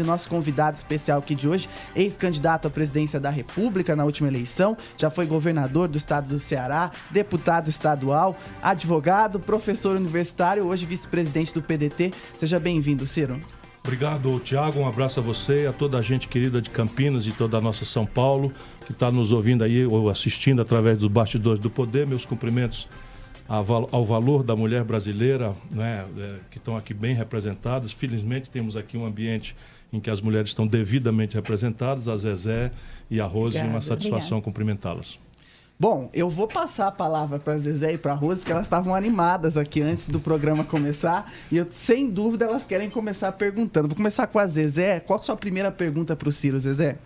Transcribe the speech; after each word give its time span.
nosso 0.00 0.26
convidado 0.26 0.74
especial 0.74 1.18
aqui 1.18 1.34
de 1.34 1.46
hoje, 1.46 1.68
ex-candidato 1.94 2.66
à 2.66 2.70
presidência 2.70 3.20
da 3.20 3.28
República 3.28 3.94
na 3.94 4.06
última 4.06 4.26
eleição, 4.26 4.74
já 4.96 5.10
foi 5.10 5.26
governador 5.26 5.86
do 5.86 5.98
estado 5.98 6.30
do 6.30 6.40
Ceará, 6.40 6.90
deputado 7.10 7.68
estadual, 7.68 8.34
advogado, 8.62 9.38
professor 9.38 9.94
universitário, 9.94 10.64
hoje 10.64 10.86
vice-presidente 10.86 11.52
do 11.52 11.60
PDT. 11.60 12.10
Seja 12.40 12.58
bem-vindo, 12.58 13.06
Ciro. 13.06 13.38
Obrigado, 13.84 14.40
Tiago. 14.40 14.80
Um 14.80 14.88
abraço 14.88 15.20
a 15.20 15.22
você, 15.22 15.66
a 15.66 15.74
toda 15.74 15.98
a 15.98 16.00
gente 16.00 16.26
querida 16.26 16.62
de 16.62 16.70
Campinas 16.70 17.26
e 17.26 17.32
toda 17.32 17.58
a 17.58 17.60
nossa 17.60 17.84
São 17.84 18.06
Paulo, 18.06 18.50
que 18.86 18.92
está 18.92 19.10
nos 19.10 19.30
ouvindo 19.30 19.62
aí 19.62 19.84
ou 19.84 20.08
assistindo 20.08 20.62
através 20.62 20.96
dos 20.96 21.08
bastidores 21.08 21.60
do 21.60 21.68
poder. 21.68 22.06
Meus 22.06 22.24
cumprimentos 22.24 22.88
ao 23.46 24.06
valor 24.06 24.42
da 24.42 24.56
mulher 24.56 24.84
brasileira, 24.84 25.52
né, 25.70 26.06
é, 26.18 26.36
que 26.50 26.56
estão 26.56 26.78
aqui 26.78 26.94
bem 26.94 27.14
representadas. 27.14 27.92
Felizmente 27.92 28.50
temos 28.50 28.74
aqui 28.74 28.96
um 28.96 29.04
ambiente 29.04 29.54
em 29.92 30.00
que 30.00 30.10
as 30.10 30.20
mulheres 30.20 30.50
estão 30.50 30.66
devidamente 30.66 31.34
representadas, 31.34 32.08
a 32.08 32.16
Zezé 32.16 32.72
e 33.10 33.20
a 33.20 33.26
Rose, 33.26 33.56
Obrigado. 33.56 33.70
uma 33.70 33.80
satisfação 33.80 34.40
cumprimentá-las. 34.40 35.18
Bom, 35.78 36.08
eu 36.14 36.30
vou 36.30 36.46
passar 36.46 36.86
a 36.86 36.92
palavra 36.92 37.38
para 37.38 37.54
a 37.54 37.58
Zezé 37.58 37.94
e 37.94 37.98
para 37.98 38.12
a 38.12 38.14
Rose, 38.14 38.40
porque 38.40 38.52
elas 38.52 38.64
estavam 38.64 38.94
animadas 38.94 39.56
aqui 39.56 39.82
antes 39.82 40.08
do 40.08 40.20
programa 40.20 40.62
começar, 40.64 41.32
e 41.50 41.56
eu, 41.56 41.66
sem 41.70 42.08
dúvida 42.08 42.44
elas 42.44 42.64
querem 42.64 42.88
começar 42.88 43.32
perguntando. 43.32 43.88
Vou 43.88 43.96
começar 43.96 44.26
com 44.28 44.38
a 44.38 44.46
Zezé. 44.46 45.00
Qual 45.00 45.18
a 45.18 45.22
sua 45.22 45.36
primeira 45.36 45.72
pergunta 45.72 46.14
para 46.14 46.28
o 46.28 46.32
Ciro, 46.32 46.58
Zezé? 46.58 46.98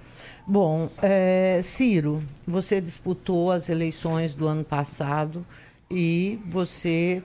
Bom, 0.47 0.91
é, 1.03 1.61
Ciro, 1.63 2.23
você 2.47 2.81
disputou 2.81 3.51
as 3.51 3.69
eleições 3.69 4.35
do 4.35 4.47
ano 4.47 4.63
passado 4.63 5.45
e 5.91 6.39
você 6.47 7.23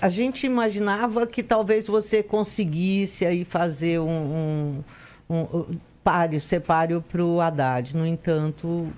a 0.00 0.08
gente 0.08 0.46
imaginava 0.46 1.26
que 1.26 1.42
talvez 1.42 1.86
você 1.86 2.22
conseguisse 2.22 3.26
aí 3.26 3.44
fazer 3.44 4.00
um, 4.00 4.82
um, 5.28 5.34
um 5.34 5.66
páreo, 6.02 6.40
ser 6.40 6.60
páreo 6.60 7.02
para 7.02 7.22
o 7.22 7.40
Haddad. 7.40 7.94
No 7.94 8.06
entanto, 8.06 8.88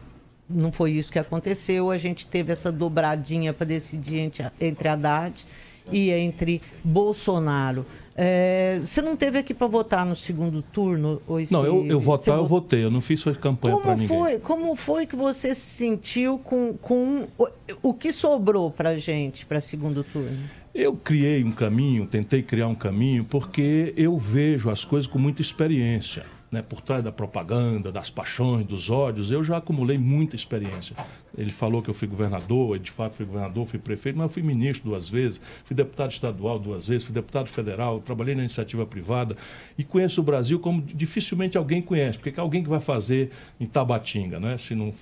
não 0.48 0.70
foi 0.70 0.92
isso 0.92 1.10
que 1.10 1.19
aconteceu. 1.19 1.91
A 1.91 1.97
gente 1.97 2.27
teve 2.27 2.53
essa 2.53 2.70
dobradinha 2.70 3.53
para 3.53 3.66
decidir 3.66 4.19
entre, 4.19 4.47
entre 4.60 4.88
Haddad 4.88 5.44
e 5.91 6.11
entre 6.11 6.61
Bolsonaro. 6.84 7.84
É, 8.14 8.78
você 8.83 9.00
não 9.00 9.16
teve 9.16 9.38
aqui 9.38 9.55
para 9.55 9.66
votar 9.66 10.05
no 10.05 10.14
segundo 10.14 10.61
turno? 10.61 11.20
não, 11.50 11.64
eu, 11.64 11.86
eu 11.86 11.98
votar, 11.98 12.36
eu 12.36 12.47
votei. 12.47 12.84
Eu 12.84 12.91
não 12.91 13.00
fiz 13.00 13.20
sua 13.20 13.34
campanha 13.34 13.77
para 13.78 13.92
ninguém. 13.92 14.08
Foi, 14.08 14.38
como 14.38 14.77
foi 14.77 15.06
que 15.06 15.16
você 15.16 15.55
se 15.55 15.60
sentiu 15.60 16.38
com, 16.38 16.75
com 16.75 17.27
o, 17.38 17.48
o 17.83 17.94
que 17.94 18.12
sobrou 18.12 18.70
para 18.70 18.98
gente 18.98 19.47
para 19.47 19.60
segundo 19.60 20.05
turno? 20.05 20.38
Eu 20.75 20.94
criei 20.94 21.42
um 21.44 21.53
caminho, 21.53 22.06
tentei 22.06 22.42
criar 22.42 22.69
um 22.69 22.75
caminho, 22.75 23.25
porque 23.25 23.92
eu 23.97 24.16
vejo 24.19 24.70
as 24.70 24.84
coisas 24.84 25.06
com 25.06 25.19
muita 25.19 25.42
experiência 25.42 26.25
né, 26.53 26.61
por 26.61 26.83
trás 26.83 27.03
da 27.03 27.11
propaganda, 27.11 27.91
das 27.91 28.11
paixões, 28.11 28.67
dos 28.67 28.91
ódios, 28.91 29.31
eu 29.31 29.42
já 29.42 29.56
acumulei 29.56 29.97
muita 29.97 30.36
experiência. 30.36 30.94
Ele 31.36 31.50
falou 31.50 31.81
que 31.81 31.89
eu 31.89 31.94
fui 31.94 32.06
governador, 32.06 32.78
de 32.78 32.91
fato 32.91 33.17
fui 33.17 33.25
governador, 33.25 33.67
fui 33.67 33.78
prefeito, 33.78 34.19
mas 34.19 34.25
eu 34.25 34.28
fui 34.28 34.42
ministro 34.42 34.91
duas 34.91 35.09
vezes, 35.09 35.41
fui 35.64 35.75
deputado 35.75 36.11
estadual 36.11 36.59
duas 36.59 36.86
vezes, 36.86 37.05
fui 37.05 37.14
deputado 37.14 37.48
federal, 37.48 38.00
trabalhei 38.00 38.34
na 38.34 38.42
iniciativa 38.42 38.84
privada 38.84 39.34
e 39.78 39.83
conheço 39.83 40.20
o 40.20 40.25
Brasil 40.25 40.61
como 40.61 40.83
dificilmente 40.83 41.56
alguém 41.56 41.81
conhece, 41.81 42.19
porque 42.19 42.39
é 42.39 42.42
alguém 42.42 42.62
que 42.62 42.69
vai 42.69 42.81
fazer 42.81 43.31
em 43.59 43.64
Tabatinga, 43.64 44.39
né? 44.39 44.59
Se 44.59 44.75
não, 44.75 44.92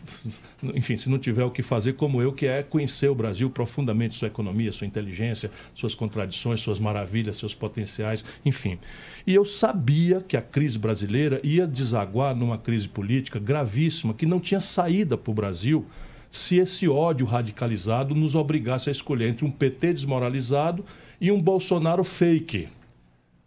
enfim, 0.62 0.96
se 0.96 1.10
não 1.10 1.18
tiver 1.18 1.42
o 1.42 1.50
que 1.50 1.62
fazer 1.62 1.94
como 1.94 2.22
eu, 2.22 2.32
que 2.32 2.46
é 2.46 2.62
conhecer 2.62 3.08
o 3.08 3.14
Brasil 3.14 3.50
profundamente, 3.50 4.14
sua 4.14 4.28
economia, 4.28 4.70
sua 4.70 4.86
inteligência, 4.86 5.50
suas 5.74 5.96
contradições, 5.96 6.60
suas 6.60 6.78
maravilhas, 6.78 7.36
seus 7.36 7.56
potenciais, 7.56 8.24
enfim. 8.44 8.78
E 9.26 9.34
eu 9.34 9.44
sabia 9.44 10.20
que 10.20 10.36
a 10.36 10.42
crise 10.42 10.78
brasileira 10.78 11.39
ia 11.44 11.66
desaguar 11.66 12.34
numa 12.34 12.58
crise 12.58 12.88
política 12.88 13.38
gravíssima 13.38 14.14
que 14.14 14.26
não 14.26 14.40
tinha 14.40 14.60
saída 14.60 15.16
para 15.16 15.30
o 15.30 15.34
Brasil 15.34 15.86
se 16.30 16.58
esse 16.58 16.88
ódio 16.88 17.26
radicalizado 17.26 18.14
nos 18.14 18.34
obrigasse 18.34 18.88
a 18.88 18.92
escolher 18.92 19.28
entre 19.28 19.44
um 19.44 19.50
PT 19.50 19.94
desmoralizado 19.94 20.84
e 21.20 21.30
um 21.32 21.40
Bolsonaro 21.40 22.04
fake. 22.04 22.68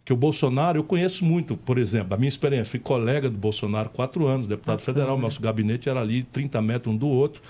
Que 0.04 0.12
o 0.12 0.16
Bolsonaro, 0.16 0.78
eu 0.78 0.84
conheço 0.84 1.24
muito, 1.24 1.56
por 1.56 1.78
exemplo, 1.78 2.12
a 2.12 2.18
minha 2.18 2.28
experiência, 2.28 2.72
fui 2.72 2.78
colega 2.78 3.30
do 3.30 3.38
Bolsonaro 3.38 3.88
quatro 3.88 4.26
anos, 4.26 4.46
deputado 4.46 4.80
federal, 4.80 5.18
nosso 5.18 5.40
gabinete 5.40 5.88
era 5.88 6.00
ali 6.00 6.22
30 6.24 6.60
metros 6.60 6.94
um 6.94 6.96
do 6.96 7.08
outro. 7.08 7.40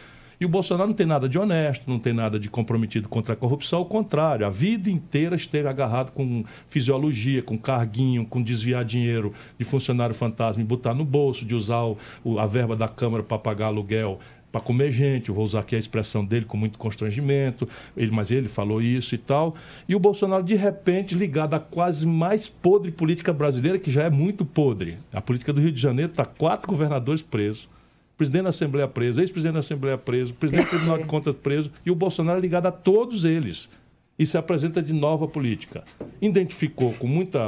E 0.41 0.45
o 0.45 0.49
Bolsonaro 0.49 0.89
não 0.89 0.95
tem 0.95 1.07
nada 1.07 1.29
de 1.29 1.39
honesto, 1.39 1.85
não 1.87 1.99
tem 1.99 2.13
nada 2.13 2.39
de 2.39 2.49
comprometido 2.49 3.09
contra 3.09 3.35
a 3.35 3.37
corrupção, 3.37 3.81
ao 3.81 3.87
contrário, 3.87 4.47
a 4.47 4.51
vida 4.51 4.91
inteira 4.91 5.37
esteve 5.37 5.69
agarrado 5.69 6.13
com 6.13 6.45
fisiologia, 6.69 7.43
com 7.43 7.59
carguinho, 7.59 8.27
com 8.27 8.43
desviar 8.43 8.85
dinheiro 8.85 9.33
de 9.59 9.65
funcionário 9.65 10.15
fantasma 10.15 10.63
e 10.63 10.67
botar 10.67 10.95
no 10.95 11.05
bolso, 11.05 11.45
de 11.45 11.55
usar 11.55 11.85
o, 12.25 12.39
a 12.39 12.47
verba 12.47 12.77
da 12.77 12.89
Câmara 12.89 13.23
para 13.23 13.39
pagar 13.39 13.67
aluguel 13.67 14.19
para 14.55 14.61
comer 14.61 14.93
gente, 14.93 15.31
eu 15.31 15.35
vou 15.35 15.43
usar 15.43 15.59
aqui 15.59 15.75
a 15.75 15.79
expressão 15.81 16.25
dele 16.25 16.45
com 16.45 16.57
muito 16.57 16.79
constrangimento, 16.79 17.69
ele, 17.97 18.13
mas 18.13 18.31
ele 18.31 18.47
falou 18.47 18.81
isso 18.81 19.13
e 19.13 19.19
tal. 19.19 19.53
E 19.89 19.97
o 19.97 19.99
Bolsonaro, 19.99 20.45
de 20.45 20.55
repente, 20.55 21.13
ligado 21.17 21.55
à 21.55 21.59
quase 21.59 22.07
mais 22.07 22.47
podre 22.47 22.93
política 22.93 23.33
brasileira, 23.33 23.81
que 23.81 23.91
já 23.91 24.05
é 24.05 24.11
muito 24.11 24.45
podre. 24.45 24.97
A 25.13 25.21
política 25.21 25.53
do 25.53 25.61
Rio 25.61 25.73
de 25.73 25.81
Janeiro 25.83 26.13
está 26.13 26.25
quatro 26.25 26.69
governadores 26.69 27.21
presos 27.21 27.69
presidente 28.17 28.45
da 28.45 28.49
Assembleia 28.51 28.89
preso, 28.89 29.21
ex-presidente 29.21 29.55
da 29.55 29.61
Assembleia 29.61 29.99
preso, 29.99 30.35
presidente 30.35 30.67
do 30.67 30.71
Tribunal 30.71 30.99
de 30.99 31.05
Contas 31.07 31.35
preso, 31.35 31.71
e 31.85 31.91
o 31.91 31.95
Bolsonaro 31.95 32.39
é 32.39 32.41
ligado 32.41 32.67
a 32.67 32.73
todos 32.73 33.25
eles. 33.25 33.69
E 34.17 34.25
se 34.25 34.39
apresenta 34.39 34.81
de 34.81 34.93
nova 34.93 35.27
política. 35.27 35.83
Identificou 36.23 36.93
com 36.95 37.09
muita 37.09 37.41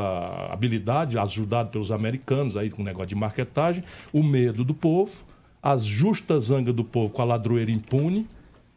habilidade, 0.50 1.16
ajudado 1.16 1.70
pelos 1.70 1.92
americanos 1.92 2.56
aí 2.56 2.70
com 2.70 2.82
o 2.82 2.84
negócio 2.84 3.08
de 3.08 3.14
marketagem, 3.14 3.84
o 4.12 4.20
medo 4.20 4.64
do 4.64 4.74
povo, 4.74 5.12
as 5.62 5.84
justas 5.84 6.44
zangas 6.44 6.74
do 6.74 6.82
povo 6.82 7.12
com 7.12 7.22
a 7.22 7.24
ladroeira 7.24 7.70
impune, 7.70 8.26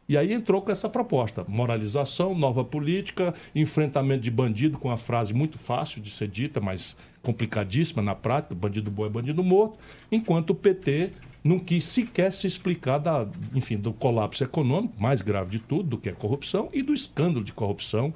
e 0.09 0.17
aí 0.17 0.33
entrou 0.33 0.59
com 0.59 0.71
essa 0.71 0.89
proposta: 0.89 1.45
moralização, 1.47 2.33
nova 2.33 2.65
política, 2.65 3.31
enfrentamento 3.53 4.23
de 4.23 4.31
bandido, 4.31 4.79
com 4.79 4.87
uma 4.87 4.97
frase 4.97 5.35
muito 5.35 5.59
fácil 5.59 6.01
de 6.01 6.09
ser 6.09 6.27
dita, 6.27 6.59
mas 6.59 6.97
complicadíssima 7.21 8.01
na 8.01 8.15
prática: 8.15 8.55
bandido 8.55 8.89
bom 8.89 9.05
é 9.05 9.09
bandido 9.09 9.43
morto, 9.43 9.77
enquanto 10.11 10.49
o 10.49 10.55
PT 10.55 11.11
não 11.43 11.59
quis 11.59 11.83
sequer 11.83 12.33
se 12.33 12.47
explicar 12.47 12.97
da, 12.97 13.27
enfim, 13.53 13.77
do 13.77 13.93
colapso 13.93 14.43
econômico, 14.43 14.95
mais 14.99 15.21
grave 15.21 15.51
de 15.51 15.59
tudo, 15.59 15.83
do 15.83 15.97
que 15.97 16.09
a 16.09 16.13
corrupção, 16.13 16.69
e 16.73 16.81
do 16.81 16.93
escândalo 16.93 17.45
de 17.45 17.53
corrupção, 17.53 18.11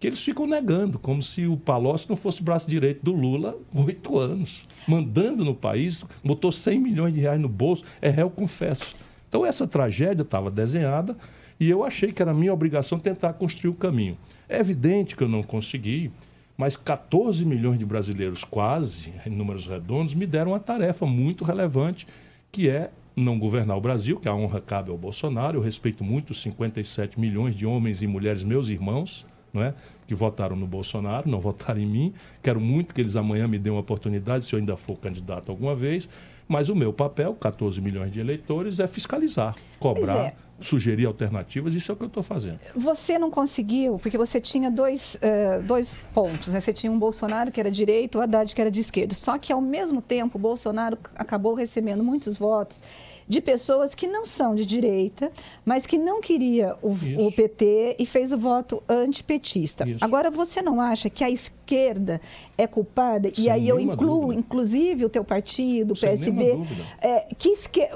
que 0.00 0.06
eles 0.06 0.22
ficam 0.22 0.46
negando, 0.46 0.98
como 0.98 1.22
se 1.22 1.46
o 1.46 1.56
Palocci 1.56 2.08
não 2.08 2.16
fosse 2.16 2.42
braço 2.42 2.68
direito 2.68 3.02
do 3.04 3.12
Lula 3.12 3.56
oito 3.72 4.18
anos, 4.18 4.66
mandando 4.86 5.44
no 5.44 5.54
país, 5.54 6.04
botou 6.24 6.50
100 6.50 6.78
milhões 6.80 7.14
de 7.14 7.20
reais 7.20 7.40
no 7.40 7.48
bolso, 7.48 7.84
é 8.02 8.10
réu 8.10 8.28
confesso. 8.28 8.84
Então 9.28 9.46
essa 9.46 9.66
tragédia 9.66 10.22
estava 10.22 10.50
desenhada 10.50 11.16
e 11.58 11.70
eu 11.70 11.84
achei 11.84 12.12
que 12.12 12.20
era 12.20 12.34
minha 12.34 12.52
obrigação 12.52 12.98
tentar 12.98 13.32
construir 13.34 13.70
o 13.70 13.74
caminho. 13.74 14.16
É 14.48 14.58
evidente 14.58 15.16
que 15.16 15.22
eu 15.22 15.28
não 15.28 15.42
consegui, 15.42 16.10
mas 16.56 16.76
14 16.76 17.44
milhões 17.44 17.78
de 17.78 17.84
brasileiros, 17.84 18.44
quase, 18.44 19.12
em 19.26 19.30
números 19.30 19.66
redondos, 19.66 20.14
me 20.14 20.26
deram 20.26 20.52
uma 20.52 20.60
tarefa 20.60 21.06
muito 21.06 21.44
relevante 21.44 22.06
que 22.50 22.68
é 22.68 22.90
não 23.14 23.38
governar 23.38 23.76
o 23.76 23.80
Brasil, 23.80 24.18
que 24.20 24.28
a 24.28 24.34
honra 24.34 24.60
cabe 24.60 24.90
ao 24.90 24.98
Bolsonaro. 24.98 25.58
Eu 25.58 25.62
respeito 25.62 26.04
muito 26.04 26.30
os 26.30 26.42
57 26.42 27.18
milhões 27.18 27.54
de 27.54 27.66
homens 27.66 28.02
e 28.02 28.06
mulheres, 28.06 28.42
meus 28.42 28.68
irmãos, 28.68 29.26
não 29.52 29.62
é? 29.62 29.74
que 30.06 30.14
votaram 30.14 30.54
no 30.54 30.66
Bolsonaro, 30.66 31.28
não 31.28 31.40
votaram 31.40 31.80
em 31.80 31.86
mim. 31.86 32.14
Quero 32.42 32.60
muito 32.60 32.94
que 32.94 33.00
eles 33.00 33.16
amanhã 33.16 33.48
me 33.48 33.58
dêem 33.58 33.74
uma 33.74 33.80
oportunidade, 33.80 34.44
se 34.44 34.54
eu 34.54 34.58
ainda 34.58 34.76
for 34.76 34.98
candidato 34.98 35.50
alguma 35.50 35.74
vez. 35.74 36.08
Mas 36.46 36.68
o 36.68 36.76
meu 36.76 36.92
papel, 36.92 37.34
14 37.34 37.80
milhões 37.80 38.12
de 38.12 38.20
eleitores, 38.20 38.78
é 38.78 38.86
fiscalizar, 38.86 39.56
cobrar, 39.80 40.26
é. 40.26 40.34
Sugerir 40.60 41.06
alternativas. 41.06 41.74
Isso 41.74 41.90
é 41.90 41.94
o 41.94 41.96
que 41.96 42.04
eu 42.04 42.08
estou 42.08 42.22
fazendo. 42.22 42.58
Você 42.74 43.18
não 43.18 43.30
conseguiu, 43.30 43.98
porque 43.98 44.16
você 44.16 44.40
tinha 44.40 44.70
dois, 44.70 45.16
uh, 45.16 45.62
dois 45.62 45.96
pontos. 46.14 46.48
Né? 46.48 46.60
Você 46.60 46.72
tinha 46.72 46.90
um 46.90 46.98
Bolsonaro 46.98 47.52
que 47.52 47.60
era 47.60 47.70
direito, 47.70 48.18
o 48.18 48.20
Haddad 48.20 48.54
que 48.54 48.60
era 48.60 48.70
de 48.70 48.80
esquerda. 48.80 49.14
Só 49.14 49.38
que, 49.38 49.52
ao 49.52 49.60
mesmo 49.60 50.00
tempo, 50.00 50.38
o 50.38 50.40
Bolsonaro 50.40 50.98
acabou 51.14 51.54
recebendo 51.54 52.02
muitos 52.02 52.38
votos 52.38 52.80
de 53.28 53.40
pessoas 53.40 53.94
que 53.94 54.06
não 54.06 54.24
são 54.24 54.54
de 54.54 54.64
direita, 54.64 55.32
mas 55.64 55.84
que 55.84 55.98
não 55.98 56.20
queria 56.20 56.76
o, 56.80 56.92
o 57.26 57.32
PT 57.32 57.96
e 57.98 58.06
fez 58.06 58.32
o 58.32 58.38
voto 58.38 58.82
antipetista. 58.88 59.88
Isso. 59.88 60.04
Agora, 60.04 60.30
você 60.30 60.62
não 60.62 60.80
acha 60.80 61.10
que 61.10 61.24
a 61.24 61.30
esquerda 61.30 62.20
é 62.56 62.66
culpada? 62.66 63.30
Sem 63.34 63.44
e 63.44 63.50
aí 63.50 63.68
eu 63.68 63.80
incluo, 63.80 64.20
dúvida. 64.20 64.40
inclusive, 64.40 65.04
o 65.04 65.08
teu 65.08 65.24
partido, 65.24 65.92
o 65.92 65.98
PSB, 65.98 66.60
é, 67.00 67.26
que 67.36 67.48
esque... 67.48 67.88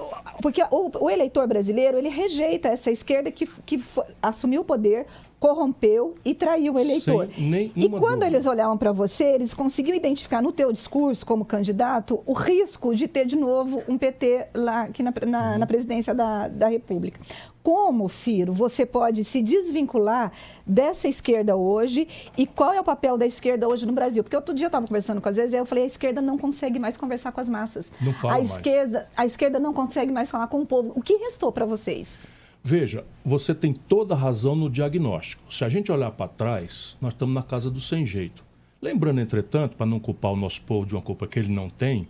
porque 0.42 0.62
o, 0.70 0.90
o, 1.04 1.08
eleitor 1.08 1.46
brasileiro 1.46 1.96
ele 1.96 2.08
rejeita 2.08 2.49
essa 2.62 2.90
esquerda 2.90 3.30
que, 3.30 3.46
que 3.66 3.82
assumiu 4.22 4.62
o 4.62 4.64
poder 4.64 5.06
corrompeu 5.40 6.16
e 6.22 6.34
traiu 6.34 6.74
o 6.74 6.78
eleitor. 6.78 7.26
e 7.74 7.88
quando 7.88 8.20
dúvida. 8.20 8.26
eles 8.26 8.44
olhavam 8.44 8.76
para 8.76 8.92
você, 8.92 9.24
eles 9.24 9.54
conseguiam 9.54 9.96
identificar 9.96 10.42
no 10.42 10.52
teu 10.52 10.70
discurso 10.70 11.24
como 11.24 11.46
candidato 11.46 12.22
o 12.26 12.34
risco 12.34 12.94
de 12.94 13.08
ter 13.08 13.24
de 13.24 13.36
novo 13.36 13.82
um 13.88 13.96
PT 13.96 14.48
lá 14.54 14.82
aqui 14.82 15.02
na, 15.02 15.12
na, 15.26 15.58
na 15.58 15.66
presidência 15.66 16.14
da, 16.14 16.46
da 16.46 16.68
República. 16.68 17.18
Como, 17.62 18.08
Ciro, 18.08 18.52
você 18.52 18.84
pode 18.84 19.24
se 19.24 19.40
desvincular 19.40 20.30
dessa 20.66 21.08
esquerda 21.08 21.56
hoje 21.56 22.06
e 22.36 22.46
qual 22.46 22.74
é 22.74 22.80
o 22.80 22.84
papel 22.84 23.16
da 23.16 23.26
esquerda 23.26 23.66
hoje 23.66 23.86
no 23.86 23.92
Brasil? 23.92 24.22
Porque 24.22 24.36
outro 24.36 24.54
dia 24.54 24.66
eu 24.66 24.68
estava 24.68 24.86
conversando 24.86 25.22
com 25.22 25.28
as 25.28 25.36
vezes, 25.36 25.54
eu 25.54 25.64
falei, 25.64 25.84
a 25.84 25.86
esquerda 25.86 26.20
não 26.20 26.36
consegue 26.36 26.78
mais 26.78 26.98
conversar 26.98 27.32
com 27.32 27.40
as 27.40 27.48
massas. 27.48 27.90
Não 28.00 28.12
fala 28.12 28.34
a 28.34 28.36
mais. 28.36 28.50
esquerda, 28.50 29.08
a 29.16 29.24
esquerda 29.24 29.58
não 29.58 29.72
consegue 29.72 30.12
mais 30.12 30.30
falar 30.30 30.48
com 30.48 30.60
o 30.60 30.66
povo. 30.66 30.92
O 30.94 31.02
que 31.02 31.14
restou 31.16 31.50
para 31.50 31.64
vocês? 31.64 32.18
Veja, 32.62 33.04
você 33.24 33.54
tem 33.54 33.72
toda 33.72 34.14
a 34.14 34.18
razão 34.18 34.54
no 34.54 34.68
diagnóstico. 34.68 35.52
Se 35.52 35.64
a 35.64 35.68
gente 35.68 35.90
olhar 35.90 36.10
para 36.10 36.28
trás, 36.28 36.96
nós 37.00 37.14
estamos 37.14 37.34
na 37.34 37.42
casa 37.42 37.70
do 37.70 37.80
sem 37.80 38.04
jeito. 38.04 38.44
Lembrando, 38.82 39.20
entretanto, 39.20 39.76
para 39.76 39.86
não 39.86 39.98
culpar 39.98 40.32
o 40.32 40.36
nosso 40.36 40.60
povo 40.62 40.86
de 40.86 40.94
uma 40.94 41.02
culpa 41.02 41.26
que 41.26 41.38
ele 41.38 41.52
não 41.52 41.68
tem, 41.68 42.06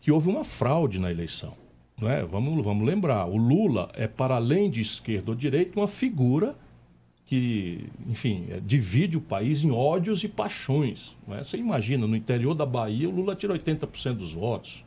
que 0.00 0.10
houve 0.10 0.28
uma 0.28 0.44
fraude 0.44 0.98
na 0.98 1.10
eleição. 1.10 1.54
Não 2.00 2.10
é? 2.10 2.24
vamos, 2.24 2.64
vamos 2.64 2.86
lembrar, 2.86 3.26
o 3.26 3.36
Lula 3.36 3.90
é, 3.94 4.08
para 4.08 4.34
além 4.34 4.68
de 4.68 4.80
esquerda 4.80 5.30
ou 5.30 5.36
direita, 5.36 5.78
uma 5.78 5.86
figura 5.86 6.56
que, 7.26 7.86
enfim, 8.08 8.46
é, 8.50 8.60
divide 8.60 9.16
o 9.16 9.20
país 9.20 9.62
em 9.62 9.70
ódios 9.70 10.24
e 10.24 10.28
paixões. 10.28 11.16
Não 11.26 11.36
é? 11.36 11.44
Você 11.44 11.56
imagina, 11.56 12.06
no 12.06 12.16
interior 12.16 12.54
da 12.54 12.66
Bahia, 12.66 13.08
o 13.08 13.12
Lula 13.12 13.36
tira 13.36 13.54
80% 13.54 14.14
dos 14.14 14.32
votos. 14.32 14.84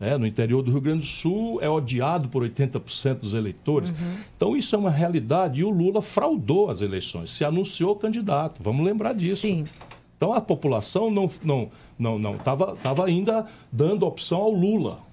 É, 0.00 0.16
no 0.16 0.26
interior 0.26 0.62
do 0.62 0.70
Rio 0.70 0.80
Grande 0.80 1.00
do 1.00 1.06
Sul 1.06 1.60
é 1.60 1.68
odiado 1.68 2.30
por 2.30 2.42
80% 2.42 3.18
dos 3.18 3.34
eleitores. 3.34 3.90
Uhum. 3.90 4.16
Então 4.34 4.56
isso 4.56 4.74
é 4.74 4.78
uma 4.78 4.90
realidade 4.90 5.60
e 5.60 5.64
o 5.64 5.68
Lula 5.68 6.00
fraudou 6.00 6.70
as 6.70 6.80
eleições, 6.80 7.30
se 7.30 7.44
anunciou 7.44 7.94
candidato. 7.94 8.62
Vamos 8.62 8.84
lembrar 8.84 9.12
disso. 9.12 9.42
Sim. 9.42 9.66
Então 10.16 10.32
a 10.32 10.40
população 10.40 11.10
não 11.10 11.30
não 11.44 11.70
não 11.98 12.18
não 12.18 12.36
estava 12.36 12.74
tava 12.76 13.04
ainda 13.04 13.44
dando 13.70 14.06
opção 14.06 14.38
ao 14.38 14.50
Lula. 14.50 15.09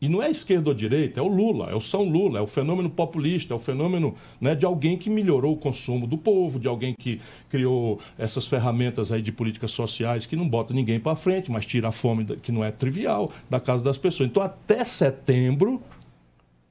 E 0.00 0.08
não 0.08 0.22
é 0.22 0.30
esquerda 0.30 0.70
ou 0.70 0.74
direita, 0.74 1.18
é 1.18 1.22
o 1.22 1.26
Lula, 1.26 1.70
é 1.70 1.74
o 1.74 1.80
São 1.80 2.04
Lula, 2.04 2.38
é 2.38 2.42
o 2.42 2.46
fenômeno 2.46 2.88
populista, 2.88 3.52
é 3.52 3.56
o 3.56 3.58
fenômeno 3.58 4.14
né, 4.40 4.54
de 4.54 4.64
alguém 4.64 4.96
que 4.96 5.10
melhorou 5.10 5.54
o 5.54 5.56
consumo 5.56 6.06
do 6.06 6.16
povo, 6.16 6.60
de 6.60 6.68
alguém 6.68 6.94
que 6.96 7.20
criou 7.50 7.98
essas 8.16 8.46
ferramentas 8.46 9.10
aí 9.10 9.20
de 9.20 9.32
políticas 9.32 9.72
sociais 9.72 10.24
que 10.24 10.36
não 10.36 10.48
bota 10.48 10.72
ninguém 10.72 11.00
para 11.00 11.16
frente, 11.16 11.50
mas 11.50 11.66
tira 11.66 11.88
a 11.88 11.92
fome, 11.92 12.24
que 12.36 12.52
não 12.52 12.62
é 12.62 12.70
trivial, 12.70 13.32
da 13.50 13.58
casa 13.58 13.82
das 13.82 13.98
pessoas. 13.98 14.30
Então, 14.30 14.40
até 14.40 14.84
setembro, 14.84 15.82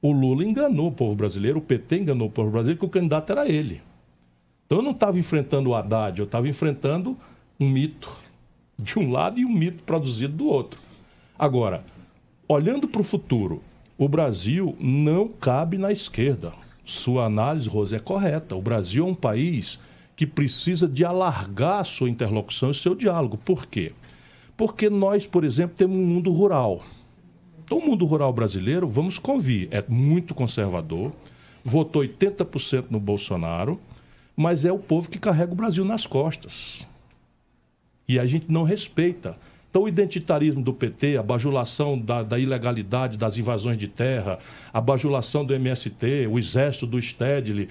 o 0.00 0.10
Lula 0.10 0.42
enganou 0.42 0.88
o 0.88 0.92
povo 0.92 1.14
brasileiro, 1.14 1.58
o 1.58 1.62
PT 1.62 1.98
enganou 1.98 2.28
o 2.28 2.30
povo 2.30 2.50
brasileiro, 2.50 2.80
que 2.80 2.86
o 2.86 2.90
candidato 2.90 3.30
era 3.30 3.46
ele. 3.46 3.82
Então, 4.64 4.78
eu 4.78 4.82
não 4.82 4.92
estava 4.92 5.18
enfrentando 5.18 5.68
o 5.68 5.74
Haddad, 5.74 6.18
eu 6.18 6.24
estava 6.24 6.48
enfrentando 6.48 7.14
um 7.60 7.68
mito 7.68 8.10
de 8.78 8.98
um 8.98 9.12
lado 9.12 9.38
e 9.38 9.44
um 9.44 9.52
mito 9.52 9.82
produzido 9.84 10.32
do 10.32 10.46
outro. 10.46 10.80
Agora 11.38 11.84
olhando 12.48 12.88
para 12.88 13.00
o 13.00 13.04
futuro, 13.04 13.62
o 13.98 14.08
Brasil 14.08 14.74
não 14.80 15.28
cabe 15.28 15.76
na 15.76 15.92
esquerda. 15.92 16.52
Sua 16.84 17.26
análise, 17.26 17.68
Rose, 17.68 17.94
é 17.94 17.98
correta. 17.98 18.56
O 18.56 18.62
Brasil 18.62 19.06
é 19.06 19.10
um 19.10 19.14
país 19.14 19.78
que 20.16 20.26
precisa 20.26 20.88
de 20.88 21.04
alargar 21.04 21.84
sua 21.84 22.08
interlocução 22.08 22.70
e 22.70 22.74
seu 22.74 22.94
diálogo. 22.94 23.36
Por 23.36 23.66
quê? 23.66 23.92
Porque 24.56 24.88
nós, 24.88 25.26
por 25.26 25.44
exemplo, 25.44 25.76
temos 25.76 25.96
um 25.96 26.06
mundo 26.06 26.32
rural. 26.32 26.82
Então, 27.62 27.78
o 27.78 27.86
mundo 27.86 28.06
rural 28.06 28.32
brasileiro, 28.32 28.88
vamos 28.88 29.18
convir, 29.18 29.68
é 29.70 29.84
muito 29.86 30.34
conservador, 30.34 31.12
votou 31.62 32.02
80% 32.02 32.86
no 32.88 32.98
Bolsonaro, 32.98 33.78
mas 34.34 34.64
é 34.64 34.72
o 34.72 34.78
povo 34.78 35.10
que 35.10 35.18
carrega 35.18 35.52
o 35.52 35.56
Brasil 35.56 35.84
nas 35.84 36.06
costas. 36.06 36.88
E 38.08 38.18
a 38.18 38.24
gente 38.24 38.50
não 38.50 38.62
respeita. 38.62 39.38
Então, 39.70 39.82
o 39.82 39.88
identitarismo 39.88 40.62
do 40.62 40.72
PT, 40.72 41.18
a 41.18 41.22
bajulação 41.22 41.98
da, 41.98 42.22
da, 42.22 42.38
ilegalidade 42.38 43.18
das 43.18 43.36
invasões 43.36 43.76
de 43.76 43.86
terra, 43.86 44.38
a 44.72 44.80
bajulação 44.80 45.44
do 45.44 45.54
MST, 45.54 46.26
o 46.26 46.38
exército 46.38 46.86
do 46.86 47.00
Stedley, 47.00 47.68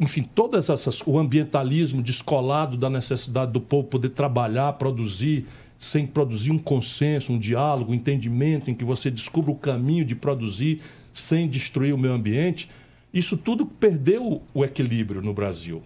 enfim, 0.00 0.22
todas 0.22 0.68
essas, 0.68 1.00
o 1.06 1.18
ambientalismo 1.18 2.02
descolado 2.02 2.76
da 2.76 2.90
necessidade 2.90 3.50
do 3.50 3.60
povo 3.60 3.88
poder 3.88 4.10
trabalhar, 4.10 4.74
produzir, 4.74 5.46
sem 5.78 6.06
produzir 6.06 6.50
um 6.50 6.58
consenso, 6.58 7.32
um 7.32 7.38
diálogo, 7.38 7.92
um 7.92 7.94
entendimento 7.94 8.70
em 8.70 8.74
que 8.74 8.84
você 8.84 9.10
descubra 9.10 9.50
o 9.50 9.56
caminho 9.56 10.04
de 10.04 10.14
produzir 10.14 10.80
sem 11.12 11.48
destruir 11.48 11.94
o 11.94 11.98
meio 11.98 12.14
ambiente, 12.14 12.68
isso 13.12 13.36
tudo 13.36 13.64
perdeu 13.64 14.42
o 14.52 14.64
equilíbrio 14.64 15.22
no 15.22 15.32
Brasil. 15.32 15.82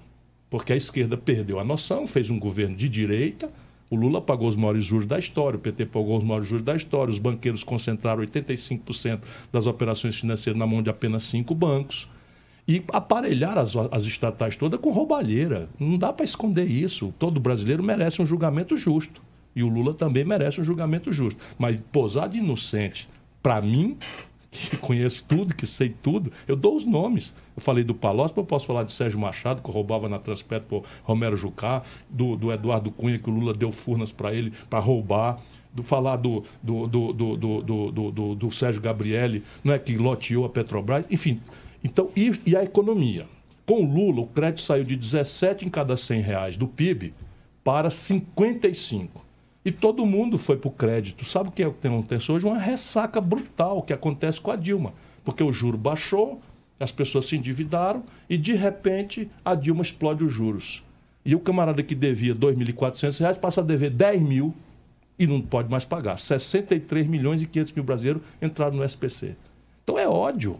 Porque 0.51 0.73
a 0.73 0.77
esquerda 0.77 1.17
perdeu 1.17 1.61
a 1.61 1.65
noção, 1.65 2.07
fez 2.07 2.31
um 2.31 2.39
governo 2.39 2.75
de 2.75 2.89
direita, 2.89 3.51
o 3.91 3.97
Lula 3.97 4.21
pagou 4.21 4.49
os 4.49 4.57
maiores 4.57 4.85
juros 4.85 5.07
da 5.07 5.19
história, 5.19 5.57
o 5.57 5.61
PT 5.61 5.87
pagou 5.87 6.19
os 6.19 6.25
maiores 6.25 6.49
juros 6.49 6.65
da 6.65 6.77
história, 6.77 7.11
os 7.11 7.19
banqueiros 7.19 7.65
concentraram 7.65 8.23
85% 8.23 9.21
das 9.51 9.67
operações 9.67 10.17
financeiras 10.17 10.59
na 10.59 10.67
mão 10.67 10.83
de 10.83 10.91
apenas 10.91 11.25
cinco 11.25 11.55
bancos. 11.55 12.09
E 12.67 12.83
aparelhar 12.93 13.57
as, 13.57 13.75
as 13.91 14.05
estatais 14.05 14.55
todas 14.57 14.79
com 14.79 14.91
roubalheira. 14.91 15.71
Não 15.81 15.97
dá 15.97 16.13
para 16.13 16.25
esconder 16.25 16.71
isso. 16.71 17.15
Todo 17.19 17.41
brasileiro 17.41 17.83
merece 17.83 18.21
um 18.21 18.27
julgamento 18.27 18.77
justo. 18.77 19.23
E 19.57 19.63
o 19.63 19.69
Lula 19.69 19.95
também 19.95 20.23
merece 20.23 20.61
um 20.61 20.65
julgamento 20.65 21.11
justo. 21.11 21.41
Mas 21.59 21.81
posar 21.91 22.29
de 22.29 22.37
inocente, 22.37 23.09
para 23.43 23.63
mim, 23.63 23.97
que 24.51 24.77
conheço 24.79 25.25
tudo, 25.27 25.55
que 25.55 25.67
sei 25.67 25.91
tudo, 25.91 26.33
eu 26.47 26.57
dou 26.57 26.77
os 26.77 26.87
nomes. 26.87 27.35
Eu 27.57 27.63
falei 27.63 27.85
do 27.85 27.95
Palocci, 27.95 28.37
eu 28.37 28.45
posso 28.45 28.67
falar 28.67 28.85
de 28.85 28.93
Sérgio 28.93 29.19
Machado, 29.19 29.63
que 29.63 29.71
roubava 29.71 30.09
na 30.09 30.19
Transpetro 30.19 30.69
por 30.69 30.85
Romero 31.03 31.37
Jucá, 31.37 31.83
do, 32.09 32.37
do 32.37 32.53
Eduardo 32.53 32.91
Cunha, 32.91 33.19
que 33.19 33.29
o 33.29 33.33
Lula 33.33 33.53
deu 33.53 33.71
furnas 33.71 34.13
para 34.13 34.33
ele 34.33 34.53
para 34.71 34.79
roubar, 34.79 35.41
do 35.73 35.83
falar 35.83 36.17
do, 36.17 36.45
do, 36.63 36.87
do, 36.87 37.13
do, 37.13 37.37
do, 37.37 37.63
do, 37.63 38.11
do, 38.11 38.35
do 38.35 38.51
Sérgio 38.51 38.81
Gabrielli, 38.81 39.43
não 39.63 39.75
é 39.75 39.79
que 39.79 39.97
loteou 39.97 40.45
a 40.45 40.49
Petrobras, 40.49 41.05
enfim. 41.11 41.41
Então, 41.83 42.11
e, 42.17 42.33
e 42.47 42.57
a 42.57 42.63
economia? 42.63 43.27
Com 43.67 43.85
o 43.85 43.93
Lula, 43.93 44.23
o 44.23 44.27
crédito 44.27 44.63
saiu 44.63 44.83
de 44.83 44.97
17 44.97 45.67
em 45.67 45.69
cada 45.69 45.97
100 45.97 46.21
reais 46.23 46.57
do 46.57 46.67
PIB 46.67 47.13
para 47.63 47.91
55. 47.91 49.28
E 49.69 49.71
todo 49.71 50.07
mundo 50.07 50.39
foi 50.39 50.57
para 50.57 50.69
o 50.69 50.73
crédito. 50.73 51.27
Sabe 51.27 51.51
o 51.51 51.53
que, 51.53 51.63
é 51.63 51.71
que 51.71 51.87
acontece 51.87 52.33
hoje? 52.33 52.47
Uma 52.47 52.57
ressaca 52.57 53.21
brutal 53.21 53.83
que 53.83 53.93
acontece 53.93 54.41
com 54.41 54.51
a 54.51 54.57
Dilma. 54.57 54.95
Porque 55.23 55.43
o 55.45 55.53
juro 55.53 55.77
baixou, 55.77 56.41
as 56.81 56.91
pessoas 56.91 57.27
se 57.27 57.37
endividaram 57.37 58.03
e, 58.31 58.39
de 58.39 58.55
repente, 58.55 59.31
a 59.45 59.55
Dilma 59.55 59.83
explode 59.83 60.25
os 60.25 60.33
juros. 60.33 60.83
E 61.23 61.35
o 61.35 61.39
camarada 61.39 61.83
que 61.83 61.95
devia 61.95 62.33
R$ 62.33 62.39
2.400 62.39 63.37
passa 63.37 63.61
a 63.61 63.63
dever 63.63 63.91
10 63.91 64.23
mil 64.23 64.55
e 65.19 65.27
não 65.27 65.39
pode 65.39 65.71
mais 65.71 65.85
pagar. 65.85 66.19
63 66.19 67.07
milhões 67.07 67.43
e 67.43 67.47
500 67.47 67.73
mil 67.75 67.85
brasileiros 67.85 68.23
entraram 68.41 68.75
no 68.75 68.83
SPC. 68.83 69.37
Então 69.85 69.99
é 69.99 70.09
ódio. 70.09 70.59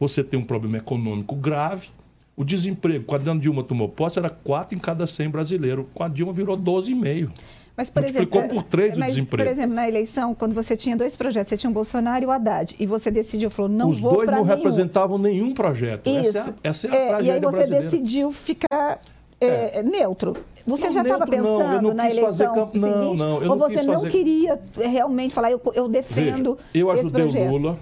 Você 0.00 0.24
tem 0.24 0.40
um 0.40 0.44
problema 0.44 0.78
econômico 0.78 1.36
grave. 1.36 1.88
O 2.34 2.42
desemprego, 2.42 3.04
quando 3.04 3.30
a 3.30 3.34
Dilma 3.34 3.62
tomou 3.62 3.90
posse, 3.90 4.18
era 4.18 4.30
4 4.30 4.74
em 4.74 4.80
cada 4.80 5.06
100 5.06 5.28
brasileiros. 5.28 5.84
Com 5.92 6.02
a 6.02 6.08
Dilma 6.08 6.32
virou 6.32 6.56
12,5. 6.56 7.30
Mas, 7.76 7.90
por 7.90 8.00
Multiplicou 8.02 8.40
exemplo, 8.40 8.56
por 8.56 8.62
três 8.64 8.96
o 8.96 8.98
mas, 8.98 9.10
desemprego. 9.14 9.44
Por 9.44 9.52
exemplo, 9.52 9.74
na 9.74 9.86
eleição, 9.86 10.34
quando 10.34 10.54
você 10.54 10.74
tinha 10.76 10.96
dois 10.96 11.14
projetos, 11.14 11.50
você 11.50 11.56
tinha 11.58 11.70
o 11.70 11.74
Bolsonaro 11.74 12.24
e 12.24 12.26
o 12.26 12.30
Haddad, 12.30 12.74
e 12.78 12.86
você 12.86 13.10
decidiu, 13.10 13.50
falou, 13.50 13.70
não 13.70 13.90
Os 13.90 14.00
vou 14.00 14.14
dois 14.14 14.26
não 14.30 14.36
nenhum. 14.36 14.46
representavam 14.48 15.18
nenhum 15.18 15.52
projeto. 15.52 16.08
Isso. 16.08 16.30
Essa 16.30 16.38
é 16.38 16.42
a, 16.42 16.54
essa 16.70 16.86
é 16.86 16.90
a 16.90 16.94
É, 16.94 17.08
tragédia 17.08 17.26
e 17.26 17.30
aí 17.34 17.40
você 17.40 17.56
brasileira. 17.58 17.84
decidiu 17.84 18.32
ficar 18.32 19.00
é, 19.38 19.82
neutro. 19.82 20.34
Você 20.66 20.86
Não, 20.86 20.92
já 20.94 21.02
estava 21.02 21.26
pensando 21.26 21.82
não 21.82 21.94
na 21.94 22.10
eleição 22.10 22.54
camp- 22.54 22.74
não, 22.74 22.88
seguinte? 23.02 23.18
não, 23.20 23.42
eu 23.42 23.50
ou 23.50 23.56
não 23.56 23.68
você 23.68 23.82
não 23.82 23.94
fazer- 23.94 24.10
queria 24.10 24.58
realmente 24.74 25.34
falar, 25.34 25.50
eu, 25.50 25.60
eu 25.74 25.86
defendo 25.86 26.54
Veja, 26.72 26.82
eu 26.86 26.90
ajudei 26.90 27.24
o? 27.26 27.50
Lula, 27.50 27.78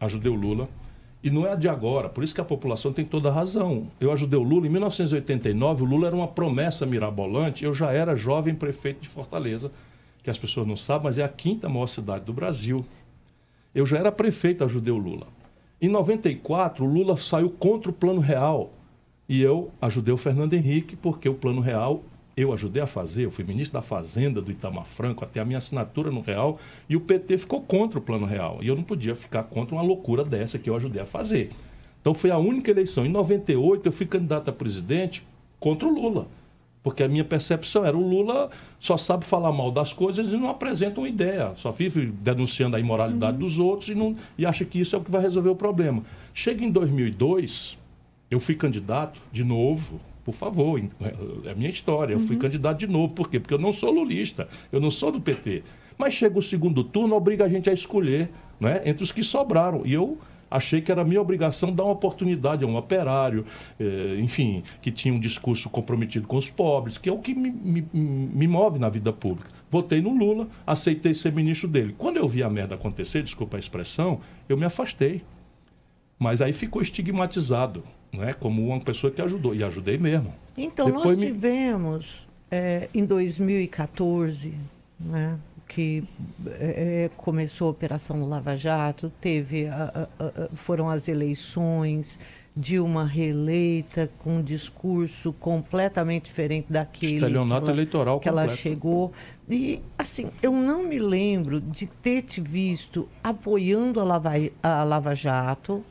ajudei 0.00 0.32
o 0.32 0.34
Lula, 0.34 0.68
e 1.22 1.30
não 1.30 1.46
é 1.46 1.54
de 1.54 1.68
agora, 1.68 2.08
por 2.08 2.24
isso 2.24 2.34
que 2.34 2.40
a 2.40 2.44
população 2.44 2.92
tem 2.92 3.04
toda 3.04 3.28
a 3.28 3.32
razão. 3.32 3.88
Eu 4.00 4.10
ajudei 4.10 4.38
o 4.38 4.42
Lula, 4.42 4.66
em 4.66 4.70
1989, 4.70 5.82
o 5.82 5.86
Lula 5.86 6.06
era 6.06 6.16
uma 6.16 6.28
promessa 6.28 6.86
mirabolante, 6.86 7.64
eu 7.64 7.74
já 7.74 7.92
era 7.92 8.16
jovem 8.16 8.54
prefeito 8.54 9.02
de 9.02 9.08
Fortaleza, 9.08 9.70
que 10.22 10.30
as 10.30 10.38
pessoas 10.38 10.66
não 10.66 10.76
sabem, 10.76 11.04
mas 11.04 11.18
é 11.18 11.24
a 11.24 11.28
quinta 11.28 11.68
maior 11.68 11.86
cidade 11.86 12.24
do 12.24 12.32
Brasil. 12.32 12.84
Eu 13.74 13.84
já 13.84 13.98
era 13.98 14.10
prefeito, 14.10 14.64
ajudei 14.64 14.92
o 14.92 14.98
Lula. 14.98 15.26
Em 15.80 15.88
94, 15.88 16.84
o 16.84 16.92
Lula 16.92 17.16
saiu 17.16 17.50
contra 17.50 17.90
o 17.90 17.94
Plano 17.94 18.20
Real. 18.20 18.72
E 19.28 19.40
eu 19.40 19.70
ajudei 19.80 20.12
o 20.12 20.18
Fernando 20.18 20.54
Henrique, 20.54 20.96
porque 20.96 21.28
o 21.28 21.34
Plano 21.34 21.60
Real 21.60 22.02
eu 22.42 22.52
ajudei 22.52 22.82
a 22.82 22.86
fazer. 22.86 23.24
Eu 23.24 23.30
fui 23.30 23.44
ministro 23.44 23.74
da 23.74 23.82
Fazenda 23.82 24.40
do 24.40 24.50
Itamar 24.50 24.84
Franco, 24.84 25.24
até 25.24 25.40
a 25.40 25.44
minha 25.44 25.58
assinatura 25.58 26.10
no 26.10 26.20
Real. 26.20 26.58
E 26.88 26.96
o 26.96 27.00
PT 27.00 27.38
ficou 27.38 27.60
contra 27.62 27.98
o 27.98 28.02
Plano 28.02 28.26
Real. 28.26 28.58
E 28.62 28.68
eu 28.68 28.76
não 28.76 28.82
podia 28.82 29.14
ficar 29.14 29.44
contra 29.44 29.74
uma 29.74 29.82
loucura 29.82 30.24
dessa 30.24 30.58
que 30.58 30.68
eu 30.68 30.76
ajudei 30.76 31.02
a 31.02 31.06
fazer. 31.06 31.50
Então 32.00 32.14
foi 32.14 32.30
a 32.30 32.38
única 32.38 32.70
eleição. 32.70 33.04
Em 33.04 33.10
98, 33.10 33.86
eu 33.86 33.92
fui 33.92 34.06
candidato 34.06 34.48
a 34.48 34.52
presidente 34.52 35.22
contra 35.58 35.86
o 35.86 35.94
Lula. 35.94 36.26
Porque 36.82 37.02
a 37.02 37.08
minha 37.08 37.24
percepção 37.24 37.84
era 37.84 37.96
o 37.96 38.00
Lula 38.00 38.50
só 38.78 38.96
sabe 38.96 39.26
falar 39.26 39.52
mal 39.52 39.70
das 39.70 39.92
coisas 39.92 40.28
e 40.28 40.36
não 40.36 40.48
apresenta 40.48 41.00
uma 41.00 41.08
ideia. 41.08 41.52
Só 41.56 41.70
vive 41.70 42.06
denunciando 42.06 42.74
a 42.74 42.80
imoralidade 42.80 43.36
dos 43.36 43.58
outros 43.58 43.90
e, 43.90 43.94
não, 43.94 44.16
e 44.38 44.46
acha 44.46 44.64
que 44.64 44.80
isso 44.80 44.96
é 44.96 44.98
o 44.98 45.04
que 45.04 45.10
vai 45.10 45.20
resolver 45.20 45.50
o 45.50 45.56
problema. 45.56 46.02
Chega 46.32 46.64
em 46.64 46.70
2002, 46.70 47.76
eu 48.30 48.40
fui 48.40 48.54
candidato 48.54 49.20
de 49.30 49.44
novo, 49.44 50.00
Por 50.30 50.36
favor, 50.36 50.80
é 51.44 51.50
a 51.50 51.54
minha 51.54 51.68
história. 51.68 52.14
Eu 52.14 52.20
fui 52.20 52.36
uhum. 52.36 52.42
candidato 52.42 52.78
de 52.78 52.86
novo. 52.86 53.14
Por 53.14 53.28
quê? 53.28 53.40
Porque 53.40 53.54
eu 53.54 53.58
não 53.58 53.72
sou 53.72 53.90
lulista, 53.90 54.48
eu 54.70 54.80
não 54.80 54.90
sou 54.90 55.10
do 55.10 55.20
PT. 55.20 55.62
Mas 55.98 56.14
chega 56.14 56.38
o 56.38 56.42
segundo 56.42 56.82
turno, 56.84 57.14
obriga 57.14 57.44
a 57.44 57.48
gente 57.48 57.68
a 57.68 57.72
escolher 57.72 58.30
né, 58.58 58.80
entre 58.84 59.02
os 59.02 59.12
que 59.12 59.22
sobraram. 59.22 59.82
E 59.84 59.92
eu 59.92 60.18
achei 60.50 60.80
que 60.80 60.90
era 60.90 61.04
minha 61.04 61.20
obrigação 61.20 61.72
dar 61.72 61.84
uma 61.84 61.92
oportunidade 61.92 62.64
a 62.64 62.66
um 62.66 62.76
operário, 62.76 63.44
eh, 63.78 64.16
enfim, 64.18 64.62
que 64.80 64.90
tinha 64.90 65.14
um 65.14 65.20
discurso 65.20 65.68
comprometido 65.70 66.26
com 66.26 66.36
os 66.36 66.50
pobres, 66.50 66.98
que 66.98 67.08
é 67.08 67.12
o 67.12 67.18
que 67.18 67.34
me, 67.34 67.50
me, 67.50 67.86
me 67.92 68.48
move 68.48 68.78
na 68.78 68.88
vida 68.88 69.12
pública. 69.12 69.50
Votei 69.70 70.00
no 70.00 70.12
Lula, 70.12 70.48
aceitei 70.66 71.14
ser 71.14 71.32
ministro 71.32 71.68
dele. 71.68 71.94
Quando 71.96 72.16
eu 72.16 72.26
vi 72.26 72.42
a 72.42 72.50
merda 72.50 72.74
acontecer, 72.74 73.22
desculpa 73.22 73.56
a 73.56 73.60
expressão, 73.60 74.20
eu 74.48 74.56
me 74.56 74.64
afastei. 74.64 75.22
Mas 76.18 76.42
aí 76.42 76.52
ficou 76.52 76.82
estigmatizado, 76.82 77.84
né, 78.12 78.32
como 78.32 78.66
uma 78.66 78.80
pessoa 78.80 79.12
que 79.12 79.20
ajudou. 79.22 79.54
E 79.54 79.62
ajudei 79.62 79.98
mesmo. 79.98 80.34
Então, 80.56 80.86
Depois 80.86 81.04
nós 81.04 81.16
me... 81.16 81.26
tivemos, 81.26 82.26
é, 82.50 82.88
em 82.94 83.04
2014, 83.04 84.54
né, 84.98 85.38
que 85.68 86.02
é, 86.46 87.04
é, 87.04 87.10
começou 87.16 87.68
a 87.68 87.70
Operação 87.70 88.28
Lava 88.28 88.56
Jato, 88.56 89.12
teve 89.20 89.68
a, 89.68 90.08
a, 90.18 90.24
a, 90.24 90.48
foram 90.54 90.90
as 90.90 91.06
eleições, 91.06 92.18
Dilma 92.56 93.04
reeleita 93.04 94.10
com 94.18 94.38
um 94.38 94.42
discurso 94.42 95.32
completamente 95.32 96.24
diferente 96.24 96.66
daquele 96.68 97.20
que 97.20 97.24
ela, 97.24 97.70
eleitoral 97.70 98.18
que 98.18 98.28
ela 98.28 98.48
chegou. 98.48 99.12
E, 99.48 99.80
assim, 99.96 100.30
eu 100.42 100.52
não 100.52 100.82
me 100.82 100.98
lembro 100.98 101.60
de 101.60 101.86
ter 101.86 102.22
te 102.22 102.40
visto 102.40 103.08
apoiando 103.22 104.00
a 104.00 104.04
Lava, 104.04 104.32
a 104.62 104.82
Lava 104.82 105.14
Jato, 105.14 105.84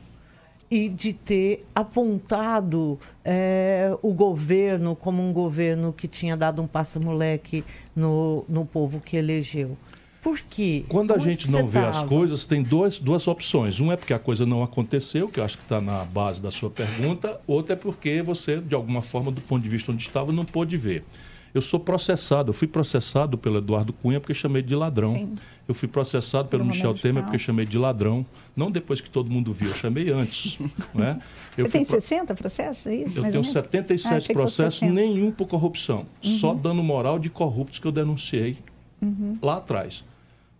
e 0.70 0.88
de 0.88 1.12
ter 1.12 1.66
apontado 1.74 2.98
é, 3.24 3.96
o 4.02 4.12
governo 4.12 4.94
como 4.94 5.22
um 5.22 5.32
governo 5.32 5.92
que 5.92 6.06
tinha 6.06 6.36
dado 6.36 6.62
um 6.62 6.66
passa-moleque 6.66 7.64
no, 7.94 8.44
no 8.48 8.64
povo 8.64 9.00
que 9.00 9.16
elegeu. 9.16 9.76
Por 10.22 10.38
quê? 10.38 10.84
Quando 10.88 11.12
a 11.12 11.14
Onde 11.14 11.24
gente 11.24 11.50
não 11.50 11.66
vê 11.66 11.80
tava? 11.80 11.98
as 11.98 12.02
coisas, 12.04 12.44
tem 12.44 12.62
duas, 12.62 12.98
duas 12.98 13.26
opções. 13.26 13.80
Um 13.80 13.90
é 13.90 13.96
porque 13.96 14.12
a 14.12 14.18
coisa 14.18 14.44
não 14.44 14.62
aconteceu, 14.62 15.28
que 15.28 15.40
eu 15.40 15.44
acho 15.44 15.56
que 15.56 15.64
está 15.64 15.80
na 15.80 16.04
base 16.04 16.42
da 16.42 16.50
sua 16.50 16.68
pergunta. 16.68 17.40
Outra 17.46 17.72
é 17.72 17.76
porque 17.76 18.20
você, 18.22 18.60
de 18.60 18.74
alguma 18.74 19.00
forma, 19.00 19.32
do 19.32 19.40
ponto 19.40 19.62
de 19.62 19.70
vista 19.70 19.90
onde 19.90 20.02
estava, 20.02 20.30
não 20.30 20.44
pôde 20.44 20.76
ver. 20.76 21.04
Eu 21.52 21.60
sou 21.60 21.80
processado, 21.80 22.50
eu 22.50 22.52
fui 22.52 22.68
processado 22.68 23.36
pelo 23.36 23.58
Eduardo 23.58 23.92
Cunha 23.92 24.20
porque 24.20 24.34
chamei 24.34 24.62
de 24.62 24.74
ladrão. 24.74 25.14
Sim. 25.14 25.34
Eu 25.66 25.74
fui 25.74 25.88
processado 25.88 26.48
pelo, 26.48 26.62
pelo 26.62 26.74
Michel 26.74 26.94
Temer 26.94 27.22
porque 27.24 27.38
chamei 27.38 27.66
de 27.66 27.76
ladrão. 27.76 28.24
Não 28.54 28.70
depois 28.70 29.00
que 29.00 29.10
todo 29.10 29.30
mundo 29.30 29.52
viu, 29.52 29.68
eu 29.68 29.74
chamei 29.74 30.10
antes. 30.10 30.58
né? 30.94 31.20
eu 31.56 31.66
Você 31.66 31.72
tem 31.72 31.84
pro... 31.84 32.00
60 32.00 32.34
processos, 32.34 32.86
é 32.86 32.94
isso? 32.96 33.18
Eu 33.18 33.30
tenho 33.30 33.44
77 33.44 34.30
ah, 34.30 34.34
processos, 34.34 34.82
nenhum 34.82 35.32
por 35.32 35.46
corrupção. 35.46 36.06
Uhum. 36.24 36.38
Só 36.38 36.54
dano 36.54 36.82
moral 36.82 37.18
de 37.18 37.28
corruptos 37.28 37.78
que 37.78 37.86
eu 37.86 37.92
denunciei 37.92 38.58
uhum. 39.02 39.36
lá 39.42 39.56
atrás. 39.56 40.04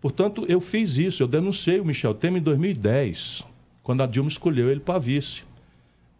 Portanto, 0.01 0.45
eu 0.49 0.59
fiz 0.59 0.97
isso, 0.97 1.21
eu 1.21 1.27
denunciei 1.27 1.79
o 1.79 1.85
Michel 1.85 2.13
Temer 2.13 2.41
em 2.41 2.43
2010, 2.43 3.45
quando 3.83 4.01
a 4.01 4.07
Dilma 4.07 4.29
escolheu 4.29 4.69
ele 4.69 4.79
para 4.79 4.97
vice. 4.97 5.43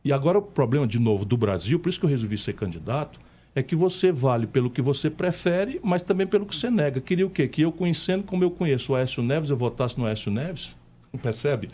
E 0.04 0.13
agora 0.13 0.38
o 0.38 0.42
problema, 0.42 0.88
de 0.88 1.00
novo, 1.00 1.25
do 1.25 1.36
Brasil, 1.36 1.80
por 1.80 1.90
isso 1.90 2.00
que 2.00 2.06
eu 2.06 2.10
resolvi 2.10 2.38
ser 2.38 2.54
candidato, 2.54 3.20
é 3.53 3.62
que 3.62 3.75
você 3.75 4.12
vale 4.12 4.48
pelo 4.48 4.70
que 4.70 4.81
você 4.81 5.10
prefere, 5.10 5.79
mas 5.84 6.01
também 6.01 6.25
pelo 6.25 6.46
que 6.46 6.55
você 6.55 6.70
nega. 6.70 7.01
Queria 7.01 7.27
o 7.27 7.29
quê? 7.29 7.48
Que 7.48 7.62
eu 7.62 7.72
conhecendo 7.72 8.24
como 8.24 8.43
eu 8.43 8.51
conheço 8.51 8.93
o 8.93 8.96
Aécio 8.96 9.22
Neves, 9.22 9.50
eu 9.50 9.58
votasse 9.58 9.98
no 9.98 10.05
Aécio 10.05 10.31
Neves? 10.31 10.75
Percebe? 11.22 11.70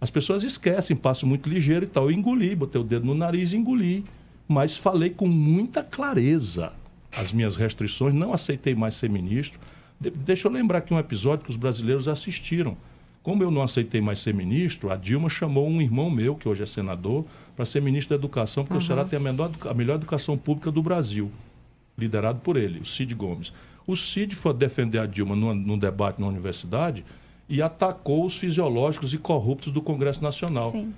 As 0.00 0.10
pessoas 0.10 0.44
esquecem, 0.44 0.96
passo 0.96 1.26
muito 1.26 1.48
ligeiro 1.48 1.84
e 1.84 1.88
tal. 1.88 2.04
Eu 2.04 2.12
engoli, 2.12 2.54
botei 2.54 2.80
o 2.80 2.84
dedo 2.84 3.06
no 3.06 3.14
nariz 3.14 3.52
e 3.52 3.56
engoli. 3.56 4.04
Mas 4.46 4.76
falei 4.76 5.10
com 5.10 5.26
muita 5.26 5.82
clareza 5.82 6.72
as 7.14 7.32
minhas 7.32 7.56
restrições, 7.56 8.14
não 8.14 8.32
aceitei 8.32 8.74
mais 8.74 8.94
ser 8.94 9.10
ministro. 9.10 9.58
De 10.00 10.10
deixa 10.10 10.46
eu 10.46 10.52
lembrar 10.52 10.78
aqui 10.78 10.92
um 10.92 10.98
episódio 10.98 11.44
que 11.44 11.50
os 11.50 11.56
brasileiros 11.56 12.06
assistiram. 12.06 12.76
Como 13.22 13.42
eu 13.42 13.50
não 13.50 13.62
aceitei 13.62 14.00
mais 14.00 14.20
ser 14.20 14.32
ministro, 14.32 14.90
a 14.90 14.96
Dilma 14.96 15.28
chamou 15.28 15.68
um 15.68 15.82
irmão 15.82 16.10
meu, 16.10 16.34
que 16.34 16.48
hoje 16.48 16.62
é 16.62 16.66
senador, 16.66 17.26
para 17.58 17.64
ser 17.64 17.82
ministro 17.82 18.16
da 18.16 18.20
Educação, 18.20 18.62
porque 18.62 18.74
uhum. 18.74 18.80
o 18.80 18.86
Ceará 18.86 19.04
tem 19.04 19.16
a, 19.16 19.20
menor, 19.20 19.50
a 19.68 19.74
melhor 19.74 19.96
educação 19.96 20.38
pública 20.38 20.70
do 20.70 20.80
Brasil, 20.80 21.28
liderado 21.98 22.38
por 22.38 22.56
ele, 22.56 22.78
o 22.78 22.86
Cid 22.86 23.12
Gomes. 23.16 23.52
O 23.84 23.96
Cid 23.96 24.36
foi 24.36 24.54
defender 24.54 25.00
a 25.00 25.06
Dilma 25.06 25.34
num, 25.34 25.52
num 25.52 25.76
debate 25.76 26.20
na 26.20 26.28
universidade 26.28 27.04
e 27.48 27.60
atacou 27.60 28.24
os 28.24 28.38
fisiológicos 28.38 29.12
e 29.12 29.18
corruptos 29.18 29.72
do 29.72 29.82
Congresso 29.82 30.22
Nacional. 30.22 30.70
Sim. 30.70 30.94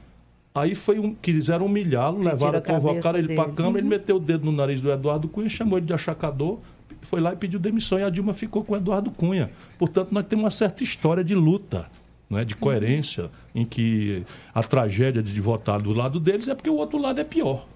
Aí 0.54 0.74
foi 0.74 0.98
um, 0.98 1.14
quiseram 1.14 1.64
humilhá-lo, 1.64 2.22
levaram, 2.22 2.60
convocaram 2.60 3.18
ele 3.18 3.34
para 3.34 3.44
a 3.44 3.52
Câmara, 3.54 3.70
uhum. 3.70 3.78
ele 3.78 3.88
meteu 3.88 4.16
o 4.16 4.20
dedo 4.20 4.44
no 4.44 4.52
nariz 4.52 4.82
do 4.82 4.92
Eduardo 4.92 5.28
Cunha, 5.28 5.48
chamou 5.48 5.78
ele 5.78 5.86
de 5.86 5.94
achacador, 5.94 6.58
foi 7.00 7.22
lá 7.22 7.32
e 7.32 7.36
pediu 7.36 7.58
demissão 7.58 7.98
e 7.98 8.02
a 8.02 8.10
Dilma 8.10 8.34
ficou 8.34 8.62
com 8.62 8.74
o 8.74 8.76
Eduardo 8.76 9.10
Cunha. 9.10 9.50
Portanto, 9.78 10.12
nós 10.12 10.26
temos 10.26 10.44
uma 10.44 10.50
certa 10.50 10.84
história 10.84 11.24
de 11.24 11.34
luta 11.34 11.90
né, 12.30 12.44
de 12.44 12.54
coerência, 12.54 13.28
em 13.52 13.64
que 13.64 14.24
a 14.54 14.62
tragédia 14.62 15.22
de 15.22 15.40
votar 15.40 15.82
do 15.82 15.92
lado 15.92 16.20
deles 16.20 16.46
é 16.48 16.54
porque 16.54 16.70
o 16.70 16.76
outro 16.76 16.98
lado 16.98 17.20
é 17.20 17.24
pior. 17.24 17.66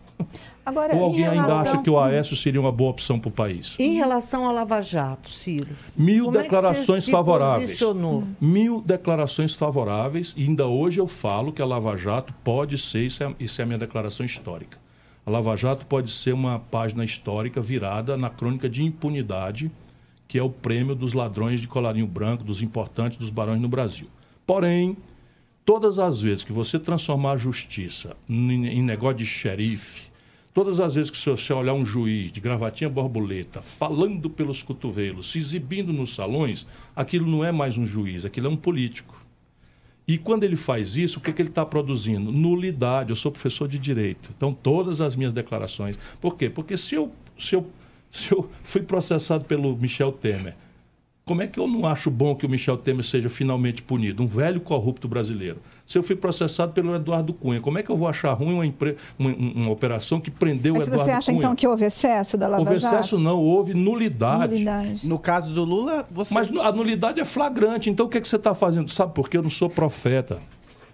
Agora, 0.65 0.97
Ou 0.97 1.05
alguém 1.05 1.25
relação... 1.25 1.43
ainda 1.43 1.71
acha 1.71 1.83
que 1.83 1.91
o 1.91 1.99
Aécio 1.99 2.35
seria 2.37 2.61
uma 2.61 2.73
boa 2.73 2.91
opção 2.91 3.19
para 3.19 3.29
o 3.29 3.33
país? 3.33 3.77
Em 3.79 3.97
relação 3.97 4.47
ao 4.47 4.55
Lava 4.55 4.81
Jato, 4.81 5.29
Ciro. 5.29 5.69
Mil 5.95 6.31
declarações 6.31 7.07
é 7.07 7.11
favoráveis. 7.11 7.79
Mil 8.41 8.81
declarações 8.81 9.55
favoráveis. 9.55 10.33
E 10.37 10.45
ainda 10.45 10.67
hoje 10.67 11.01
eu 11.01 11.07
falo 11.07 11.53
que 11.53 11.61
a 11.61 11.67
Lava 11.67 11.97
Jato 11.97 12.33
pode 12.43 12.79
ser, 12.79 13.05
isso 13.05 13.23
é, 13.23 13.35
isso 13.39 13.61
é 13.61 13.65
a 13.65 13.67
minha 13.67 13.79
declaração 13.79 14.25
histórica. 14.25 14.79
A 15.27 15.31
Lava 15.31 15.55
Jato 15.57 15.85
pode 15.85 16.11
ser 16.11 16.33
uma 16.33 16.59
página 16.59 17.05
histórica 17.05 17.61
virada 17.61 18.17
na 18.17 18.31
crônica 18.31 18.69
de 18.69 18.83
impunidade, 18.83 19.71
que 20.27 20.39
é 20.39 20.43
o 20.43 20.49
prêmio 20.49 20.95
dos 20.95 21.13
ladrões 21.13 21.61
de 21.61 21.69
colarinho 21.69 22.07
branco, 22.07 22.43
dos 22.43 22.63
importantes, 22.63 23.19
dos 23.19 23.31
barões 23.31 23.61
no 23.61 23.69
Brasil. 23.69 24.07
Porém, 24.47 24.97
todas 25.65 25.99
as 25.99 26.21
vezes 26.21 26.45
que 26.45 26.53
você 26.53 26.79
transformar 26.79 27.33
a 27.33 27.37
justiça 27.39 28.17
em, 28.29 28.83
negócio 28.83 29.19
de 29.19 29.27
xerife, 29.27 30.03
todas 30.53 30.81
as 30.81 30.95
vezes 30.95 31.11
que 31.11 31.17
você 31.17 31.53
olhar 31.53 31.73
um 31.73 31.85
juiz 31.85 32.31
de 32.31 32.41
gravatinha 32.41 32.91
borboleta 32.91 33.63
falando 33.63 34.29
pelos 34.29 34.63
cotovelos, 34.63 35.33
se 35.33 35.39
exibindo 35.39 35.93
nos 35.93 36.15
salões, 36.15 36.67
aquilo 36.95 37.27
não 37.27 37.45
é 37.45 37.51
mais 37.51 37.79
um 37.79 37.87
juiz, 37.87 38.25
aquilo 38.25 38.49
é 38.49 38.51
um 38.51 38.57
político. 38.57 39.25
E 40.07 40.19
quando 40.19 40.45
ele 40.45 40.57
faz 40.57 40.99
isso, 40.99 41.19
o 41.19 41.23
que, 41.23 41.33
que 41.33 41.41
ele 41.41 41.49
está 41.49 41.65
produzindo? 41.65 42.31
Nulidade. 42.31 43.09
Eu 43.09 43.17
sou 43.17 43.33
professor 43.33 43.67
de 43.67 43.79
direito. 43.79 44.31
Então, 44.37 44.53
todas 44.53 45.01
as 45.01 45.17
minhas 45.17 45.33
declarações. 45.33 45.99
Por 46.21 46.37
quê? 46.37 46.51
Porque 46.51 46.77
se 46.77 46.95
eu, 46.95 47.11
se 47.39 47.55
eu, 47.55 47.67
se 48.11 48.31
eu 48.31 48.51
fui 48.63 48.83
processado 48.83 49.47
pelo 49.47 49.75
Michel 49.75 50.13
Temer 50.13 50.55
como 51.27 51.41
é 51.41 51.47
que 51.47 51.59
eu 51.59 51.67
não 51.67 51.87
acho 51.87 52.11
bom 52.11 52.35
que 52.35 52.45
o 52.45 52.49
Michel 52.49 52.77
Temer 52.77 53.03
seja 53.03 53.31
finalmente 53.31 53.83
punido? 53.83 54.23
Um 54.23 54.27
velho 54.27 54.61
corrupto 54.61 55.09
brasileiro. 55.09 55.59
Se 55.87 55.97
eu 55.97 56.03
fui 56.03 56.15
processado 56.15 56.73
pelo 56.73 56.95
Eduardo 56.95 57.33
Cunha, 57.33 57.61
como 57.61 57.79
é 57.79 57.83
que 57.83 57.91
eu 57.91 57.97
vou 57.97 58.07
achar 58.07 58.33
ruim 58.35 58.55
uma, 58.55 58.67
impre... 58.67 58.97
uma, 59.19 59.35
uma 59.35 59.71
operação 59.71 60.21
que 60.21 60.31
prendeu 60.31 60.75
Mas 60.75 60.83
o 60.83 60.87
Eduardo 60.87 61.05
Cunha? 61.05 61.15
Você 61.15 61.19
acha 61.19 61.33
Cunha? 61.33 61.39
então 61.39 61.57
que 61.57 61.67
houve 61.67 61.85
excesso 61.87 62.37
da 62.37 62.47
Lava 62.47 62.63
houve 62.63 62.79
Jato? 62.79 62.87
Houve 62.87 62.97
excesso 62.97 63.19
não, 63.19 63.39
houve 63.39 63.73
nulidade. 63.73 64.53
nulidade. 64.53 65.07
No 65.09 65.19
caso 65.19 65.55
do 65.55 65.65
Lula, 65.65 66.07
você... 66.11 66.35
Mas 66.35 66.49
a 66.59 66.71
nulidade 66.71 67.19
é 67.21 67.25
flagrante, 67.25 67.89
então 67.89 68.05
o 68.05 68.09
que, 68.09 68.19
é 68.19 68.21
que 68.21 68.29
você 68.29 68.37
está 68.37 68.55
fazendo? 68.55 68.91
Sabe 68.91 69.15
por 69.15 69.31
quê? 69.31 69.39
Eu 69.39 69.43
não 69.43 69.51
sou 69.51 69.71
profeta. 69.71 70.41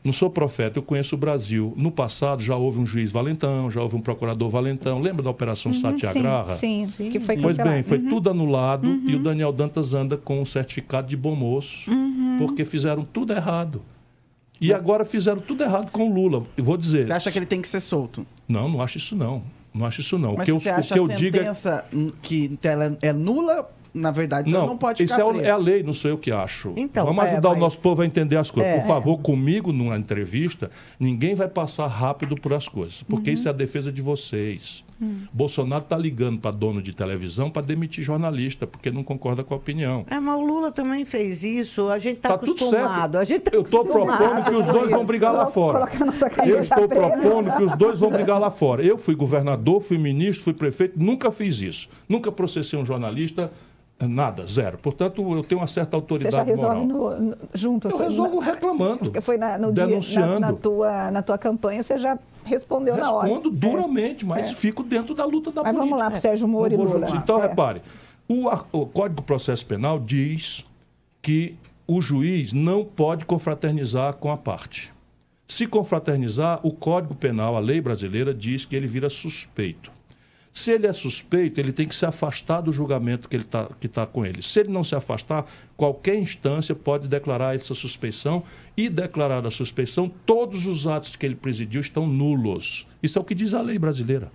Não 0.02 0.12
sou 0.12 0.30
profeta, 0.30 0.78
eu 0.78 0.82
conheço 0.82 1.14
o 1.14 1.18
Brasil. 1.18 1.74
No 1.76 1.90
passado 1.90 2.42
já 2.42 2.56
houve 2.56 2.78
um 2.78 2.86
juiz 2.86 3.12
valentão, 3.12 3.70
já 3.70 3.82
houve 3.82 3.96
um 3.96 4.00
procurador 4.00 4.48
valentão. 4.48 4.98
Lembra 4.98 5.22
da 5.22 5.30
Operação 5.30 5.72
uhum, 5.72 5.78
Satyagraha? 5.78 6.52
Sim, 6.52 6.86
sim, 6.86 7.10
que 7.10 7.20
foi 7.20 7.36
Pois 7.36 7.56
bem, 7.58 7.82
foi 7.82 7.98
uhum. 7.98 8.08
tudo 8.08 8.30
anulado 8.30 8.88
uhum. 8.88 9.10
e 9.10 9.14
o 9.14 9.18
Daniel 9.18 9.52
Dantas 9.52 9.92
anda 9.92 10.16
com 10.16 10.40
um 10.40 10.44
certificado 10.44 11.06
de 11.06 11.16
bom 11.16 11.34
moço, 11.34 11.90
uhum. 11.90 12.36
porque 12.38 12.64
fizeram 12.64 13.04
tudo 13.04 13.34
errado. 13.34 13.82
E 14.58 14.68
Mas... 14.68 14.78
agora 14.78 15.04
fizeram 15.04 15.40
tudo 15.40 15.62
errado 15.62 15.90
com 15.90 16.10
o 16.10 16.14
Lula. 16.14 16.42
Eu 16.56 16.64
vou 16.64 16.78
dizer. 16.78 17.06
Você 17.06 17.12
acha 17.12 17.30
que 17.30 17.38
ele 17.38 17.46
tem 17.46 17.60
que 17.60 17.68
ser 17.68 17.80
solto? 17.80 18.26
Não, 18.48 18.68
não 18.68 18.80
acho 18.80 18.96
isso 18.96 19.14
não. 19.14 19.42
Não 19.72 19.86
acho 19.86 20.00
isso 20.00 20.18
não. 20.18 20.34
Mas 20.36 20.48
o 20.48 20.58
que 20.58 20.62
você 20.62 20.70
eu, 20.70 20.74
acha 20.74 20.94
o 20.94 20.94
que 20.94 20.94
a 20.94 21.02
eu 21.02 21.06
sentença 21.06 21.84
digo 21.92 22.06
é... 22.06 22.58
que 22.58 22.58
ela 22.66 22.98
é 23.00 23.12
nula 23.12 23.70
na 23.92 24.10
verdade, 24.10 24.48
então 24.48 24.62
não, 24.62 24.68
não 24.68 24.76
pode 24.78 25.02
ficar 25.02 25.14
Isso 25.14 25.40
é, 25.40 25.46
é, 25.46 25.50
a 25.50 25.56
lei, 25.56 25.82
não 25.82 25.92
sou 25.92 26.10
eu 26.10 26.18
que 26.18 26.30
acho. 26.30 26.72
Então, 26.76 27.04
Vamos 27.04 27.24
é, 27.24 27.32
ajudar 27.32 27.50
mas... 27.50 27.58
o 27.58 27.60
nosso 27.60 27.80
povo 27.80 28.02
a 28.02 28.06
entender 28.06 28.36
as 28.36 28.50
coisas. 28.50 28.72
É, 28.72 28.78
Por 28.78 28.86
favor, 28.86 29.18
é. 29.18 29.22
comigo, 29.22 29.72
numa 29.72 29.96
entrevista, 29.96 30.70
ninguém 30.98 31.34
vai 31.34 31.48
passar 31.48 31.86
rápido 31.86 32.36
por 32.36 32.52
as 32.52 32.68
coisas, 32.68 33.02
porque 33.02 33.30
uhum. 33.30 33.34
isso 33.34 33.48
é 33.48 33.50
a 33.50 33.54
defesa 33.54 33.92
de 33.92 34.00
vocês. 34.00 34.84
Uhum. 35.00 35.22
Bolsonaro 35.32 35.82
está 35.82 35.96
ligando 35.96 36.38
para 36.38 36.50
dono 36.50 36.82
de 36.82 36.92
televisão 36.92 37.50
para 37.50 37.62
demitir 37.62 38.04
jornalista, 38.04 38.66
porque 38.66 38.90
não 38.90 39.02
concorda 39.02 39.42
com 39.42 39.54
a 39.54 39.56
opinião. 39.56 40.04
É, 40.10 40.20
mas 40.20 40.38
o 40.38 40.44
Lula 40.44 40.70
também 40.70 41.04
fez 41.04 41.42
isso, 41.42 41.88
a 41.88 41.98
gente 41.98 42.18
está 42.18 42.30
tá 42.30 42.34
acostumado. 42.34 43.16
A 43.16 43.24
gente 43.24 43.42
tá 43.42 43.50
eu 43.54 43.62
estou 43.62 43.84
propondo 43.84 44.44
que 44.44 44.54
os 44.54 44.66
dois 44.66 44.90
vão 44.90 45.04
brigar 45.04 45.32
lá 45.32 45.46
fora. 45.46 45.88
Eu 46.44 46.60
estou 46.60 46.86
propondo 46.86 47.56
que 47.56 47.62
os 47.62 47.74
dois 47.76 47.98
vão 47.98 48.10
brigar 48.10 48.38
lá 48.38 48.50
fora. 48.50 48.82
Eu 48.82 48.98
fui 48.98 49.14
governador, 49.14 49.80
fui 49.80 49.96
ministro, 49.96 50.44
fui 50.44 50.52
prefeito, 50.52 51.02
nunca 51.02 51.30
fiz 51.30 51.60
isso. 51.60 51.88
Nunca 52.08 52.30
processei 52.30 52.78
um 52.78 52.84
jornalista 52.84 53.50
Nada, 54.00 54.46
zero. 54.46 54.78
Portanto, 54.78 55.20
eu 55.34 55.44
tenho 55.44 55.60
uma 55.60 55.66
certa 55.66 55.96
autoridade 55.96 56.34
Você 56.34 56.38
já 56.38 56.42
resolve 56.42 56.86
moral. 56.86 57.20
no, 57.20 57.30
no, 57.30 57.36
junto. 57.54 57.88
Eu 57.88 57.98
resolvo 57.98 58.40
na, 58.40 58.46
reclamando. 58.46 58.98
Porque 58.98 59.20
foi 59.20 59.36
na, 59.36 59.58
no 59.58 59.70
denunciando. 59.72 60.28
Dia, 60.28 60.40
na, 60.40 60.52
na, 60.52 60.52
tua, 60.54 61.10
na 61.10 61.22
tua 61.22 61.36
campanha, 61.36 61.82
você 61.82 61.98
já 61.98 62.18
respondeu 62.44 62.94
Respondo 62.94 63.12
na 63.12 63.18
hora. 63.18 63.28
Respondo 63.28 63.50
duramente, 63.50 64.24
é. 64.24 64.26
mas 64.26 64.50
é. 64.52 64.54
fico 64.54 64.82
dentro 64.82 65.14
da 65.14 65.24
luta 65.26 65.50
da 65.50 65.62
mas 65.62 65.74
política. 65.74 65.84
vamos 65.84 65.98
lá 65.98 66.10
para 66.10 66.18
o 66.18 66.20
Sérgio 66.20 66.48
Moro 66.48 66.72
e 66.72 66.76
Lula. 66.76 67.06
Então, 67.14 67.38
é. 67.38 67.48
repare, 67.48 67.82
o, 68.26 68.48
o 68.72 68.86
Código 68.86 69.20
de 69.20 69.26
Processo 69.26 69.66
Penal 69.66 69.98
diz 69.98 70.64
que 71.20 71.54
o 71.86 72.00
juiz 72.00 72.52
não 72.52 72.84
pode 72.84 73.24
confraternizar 73.24 74.14
com 74.14 74.30
a 74.30 74.36
parte. 74.36 74.92
Se 75.46 75.66
confraternizar, 75.66 76.60
o 76.62 76.70
Código 76.70 77.14
Penal, 77.14 77.56
a 77.56 77.60
lei 77.60 77.80
brasileira, 77.80 78.32
diz 78.32 78.64
que 78.64 78.76
ele 78.76 78.86
vira 78.86 79.10
suspeito. 79.10 79.90
Se 80.52 80.72
ele 80.72 80.86
é 80.86 80.92
suspeito, 80.92 81.60
ele 81.60 81.72
tem 81.72 81.86
que 81.86 81.94
se 81.94 82.04
afastar 82.04 82.60
do 82.60 82.72
julgamento 82.72 83.28
que 83.28 83.36
está 83.36 83.68
tá 83.92 84.06
com 84.06 84.26
ele. 84.26 84.42
Se 84.42 84.60
ele 84.60 84.70
não 84.70 84.82
se 84.82 84.94
afastar, 84.94 85.46
qualquer 85.76 86.16
instância 86.16 86.74
pode 86.74 87.06
declarar 87.06 87.54
essa 87.54 87.74
suspeição 87.74 88.42
e 88.76 88.88
declarar 88.88 89.46
a 89.46 89.50
suspeição, 89.50 90.10
todos 90.26 90.66
os 90.66 90.86
atos 90.86 91.14
que 91.14 91.24
ele 91.24 91.36
presidiu 91.36 91.80
estão 91.80 92.06
nulos. 92.06 92.86
Isso 93.02 93.18
é 93.18 93.22
o 93.22 93.24
que 93.24 93.34
diz 93.34 93.54
a 93.54 93.62
lei 93.62 93.78
brasileira. 93.78 94.30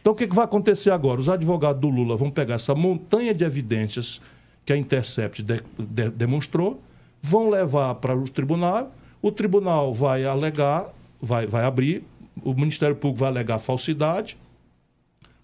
Então, 0.00 0.12
o 0.12 0.16
que, 0.16 0.26
que 0.26 0.34
vai 0.34 0.44
acontecer 0.44 0.90
agora? 0.90 1.20
Os 1.20 1.28
advogados 1.28 1.80
do 1.80 1.88
Lula 1.88 2.16
vão 2.16 2.30
pegar 2.30 2.54
essa 2.54 2.74
montanha 2.74 3.32
de 3.32 3.44
evidências 3.44 4.20
que 4.64 4.72
a 4.72 4.76
Intercept 4.76 5.42
de, 5.42 5.62
de, 5.78 6.10
demonstrou, 6.10 6.80
vão 7.22 7.48
levar 7.48 7.94
para 7.96 8.16
o 8.16 8.24
tribunal, 8.24 8.92
o 9.22 9.32
tribunal 9.32 9.92
vai 9.92 10.24
alegar, 10.24 10.86
vai, 11.20 11.46
vai 11.46 11.64
abrir, 11.64 12.04
o 12.42 12.52
Ministério 12.54 12.94
Público 12.94 13.20
vai 13.20 13.28
alegar 13.28 13.58
falsidade, 13.58 14.36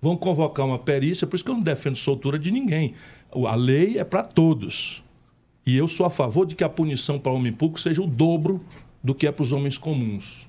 vão 0.05 0.19
convocar 0.19 0.67
uma 0.67 0.79
perícia, 0.79 1.27
por 1.27 1.35
isso 1.35 1.43
que 1.43 1.51
eu 1.51 1.55
não 1.55 1.63
defendo 1.63 1.97
soltura 1.97 2.39
de 2.39 2.51
ninguém. 2.51 2.93
A 3.33 3.55
lei 3.55 3.99
é 3.99 4.05
para 4.05 4.23
todos. 4.23 5.03
E 5.65 5.75
eu 5.75 5.89
sou 5.89 6.05
a 6.05 6.11
favor 6.11 6.45
de 6.45 6.55
que 6.55 6.63
a 6.63 6.69
punição 6.69 7.19
para 7.19 7.33
homem 7.33 7.51
público 7.51 7.81
seja 7.81 8.03
o 8.03 8.07
dobro 8.07 8.63
do 9.03 9.15
que 9.15 9.27
é 9.27 9.33
para 9.33 9.43
os 9.43 9.51
homens 9.51 9.79
comuns. 9.79 10.44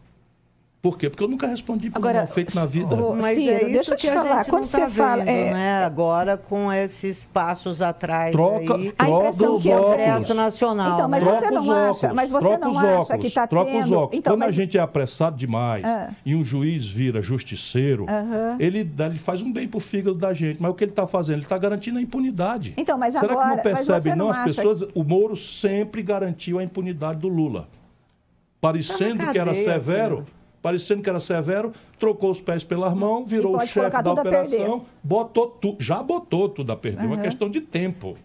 Por 0.85 0.99
quê? 0.99 1.09
Porque 1.09 1.23
eu 1.23 1.27
nunca 1.27 1.47
respondi 1.47 1.89
por 1.89 1.97
Agora, 1.97 2.19
mal 2.19 2.27
feito 2.27 2.53
na 2.53 2.63
vida. 2.67 2.95
Mas 3.19 3.39
Ciro, 3.39 3.51
é 3.51 3.55
isso 3.63 3.65
deixa 3.71 3.91
eu 3.93 3.97
te 3.97 4.01
que 4.07 4.13
falar. 4.13 4.31
a 4.33 4.37
gente 4.43 4.49
Quando 4.51 4.61
não 4.61 4.69
você 4.69 4.79
tá 4.81 4.87
fala, 4.87 5.25
vendo, 5.25 5.29
é- 5.29 5.51
né? 5.51 5.83
Agora 5.83 6.37
com 6.37 6.71
esses 6.71 7.23
passos 7.23 7.81
atrás 7.81 8.31
Troca, 8.33 8.75
aí, 8.75 8.93
A 8.95 9.05
troca 9.05 9.27
impressão 9.29 9.55
os 9.55 9.63
que 9.63 9.69
óculos. 9.71 10.29
Nacional. 10.29 10.93
Então, 10.93 11.09
mas 11.09 11.23
né? 11.23 11.31
você 11.31 11.37
Troca 11.39 11.51
não 11.55 11.61
os 11.63 11.69
acha- 11.69 11.89
óculos, 11.89 12.15
mas 12.15 12.29
você 12.29 12.45
troca 12.47 12.57
não 12.65 12.69
os 12.71 12.77
acha 12.77 12.87
óculos, 12.99 13.21
que 13.25 13.31
tá 13.31 13.47
troca 13.47 13.71
os 13.71 13.83
tendo- 13.83 13.93
óculos. 13.97 14.19
Então, 14.19 14.33
Quando 14.33 14.43
a 14.43 14.45
mas- 14.45 14.55
gente 14.55 14.77
é 14.77 14.81
apressado 14.81 15.35
demais 15.35 15.83
Ah. 15.83 16.11
e 16.23 16.35
um 16.35 16.43
juiz 16.43 16.85
vira 16.85 17.19
justiceiro, 17.19 18.05
Aham. 18.07 18.55
ele, 18.59 18.83
dá- 18.83 19.07
ele 19.07 19.17
faz 19.17 19.41
um 19.41 19.51
bem 19.51 19.67
pro 19.67 19.79
fígado 19.79 20.15
da 20.19 20.33
gente. 20.35 20.61
Mas 20.61 20.69
o 20.69 20.75
que 20.75 20.83
ele 20.83 20.91
está 20.91 21.07
fazendo? 21.07 21.37
Ele 21.37 21.45
está 21.45 21.57
garantindo 21.57 21.97
a 21.97 22.01
impunidade. 22.03 22.75
Então, 22.77 22.95
mas 22.95 23.15
Será 23.15 23.25
agora- 23.33 23.49
que 23.49 23.55
não 23.55 23.63
percebe, 23.63 24.01
você 24.03 24.09
não? 24.15 24.25
não 24.25 24.29
As 24.29 24.43
pessoas. 24.43 24.83
O 24.93 25.03
Moro 25.03 25.35
sempre 25.35 26.03
garantiu 26.03 26.59
a 26.59 26.63
impunidade 26.63 27.19
do 27.21 27.27
Lula. 27.27 27.67
Parecendo 28.61 29.17
Tá 29.17 29.25
na 29.25 29.31
que 29.31 29.37
era 29.39 29.53
severo. 29.55 30.15
senhor. 30.17 30.25
Parecendo 30.65 31.03
que 31.03 31.09
era 31.11 31.19
severo, 31.19 31.73
trocou 31.99 32.31
os 32.31 32.41
pés 32.41 32.63
pelas 32.63 32.91
mãos, 32.95 33.29
virou 33.29 33.55
o 33.55 33.67
chefe 33.67 34.01
da 34.01 34.13
operação, 34.13 34.83
botou 35.03 35.45
tudo, 35.47 35.77
já 35.79 36.01
botou 36.01 36.49
tudo 36.49 36.71
a 36.71 36.75
perder. 36.75 37.03
É 37.03 37.05
uma 37.05 37.21
questão 37.21 37.47
de 37.47 37.61
tempo. 37.61 38.17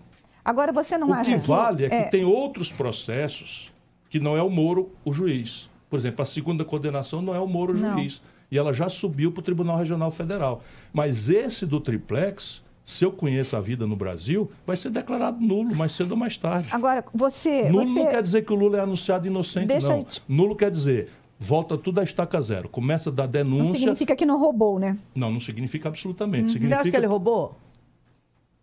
Agora, 0.43 0.73
você 0.73 0.97
não 0.97 1.11
O 1.11 1.13
acha 1.13 1.35
que 1.35 1.39
que... 1.39 1.47
vale 1.47 1.85
é 1.85 2.05
que 2.05 2.11
tem 2.11 2.25
outros 2.25 2.73
processos 2.73 3.71
que 4.09 4.19
não 4.19 4.39
é 4.39 4.43
o 4.43 4.49
Moro 4.49 4.89
o 5.05 5.13
juiz. 5.13 5.69
Por 5.91 5.99
exemplo, 5.99 6.23
a 6.23 6.25
segunda 6.25 6.65
condenação 6.65 7.21
não 7.21 7.35
é 7.35 7.39
o 7.39 7.47
Moro 7.47 7.75
o 7.75 7.77
juiz. 7.77 8.23
E 8.51 8.57
ela 8.57 8.73
já 8.73 8.89
subiu 8.89 9.31
para 9.31 9.41
o 9.41 9.43
Tribunal 9.43 9.77
Regional 9.77 10.11
Federal. 10.11 10.63
Mas 10.95 11.29
esse 11.29 11.67
do 11.67 11.79
triplex, 11.79 12.63
se 12.83 13.05
eu 13.05 13.13
conheço 13.13 13.55
a 13.55 13.61
vida 13.61 13.87
no 13.87 13.97
Brasil, 13.97 14.51
vai 14.67 14.79
ser 14.79 14.89
declarado 14.89 15.39
nulo 15.39 15.77
mais 15.77 15.93
cedo 15.93 16.13
ou 16.13 16.17
mais 16.17 16.39
tarde. 16.39 16.69
Agora, 16.73 17.05
você... 17.13 17.69
Nulo 17.69 17.85
você... 17.85 17.99
não 17.99 18.07
quer 18.07 18.23
dizer 18.23 18.47
que 18.47 18.53
o 18.55 18.57
Lula 18.57 18.79
é 18.79 18.81
anunciado 18.81 19.27
inocente, 19.27 19.67
Deixa 19.69 19.89
não. 19.91 19.99
eu 19.99 20.07
Nulo 20.27 20.57
quer 20.57 20.71
dizer, 20.71 21.11
volta 21.43 21.79
tudo 21.79 21.99
a 22.01 22.05
estaca 22.05 22.39
zero. 22.41 22.69
Começa 22.69 23.09
a 23.09 23.13
dar 23.13 23.25
Não 23.25 23.31
denúncia. 23.33 23.73
significa 23.79 24.15
que 24.15 24.27
não 24.27 24.39
roubou, 24.39 24.79
né? 24.79 24.99
Não, 25.15 25.33
não 25.33 25.41
significa 25.41 25.89
absolutamente. 25.89 26.45
Hum. 26.45 26.47
Você 26.49 26.53
Significa... 26.53 26.81
acha 26.83 26.91
que 26.91 26.97
ele 26.97 27.07
roubou? 27.07 27.57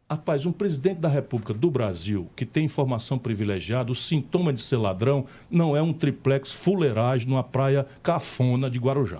Rapaz, 0.10 0.46
um 0.46 0.54
presidente 0.54 1.00
da 1.00 1.10
República 1.10 1.54
do 1.54 1.70
Brasil 1.70 2.28
que 2.34 2.46
tem 2.46 2.64
informação 2.64 3.18
privilegiada, 3.18 3.92
o 3.92 3.96
sintoma 3.96 4.54
de 4.54 4.62
ser 4.62 4.78
ladrão 4.78 5.26
não 5.52 5.76
é 5.76 5.82
um 5.82 5.92
triplex 5.92 6.54
fuleiragem 6.54 7.28
numa 7.28 7.44
praia 7.44 7.86
cafona 8.02 8.70
de 8.70 8.80
Guarujá. 8.80 9.20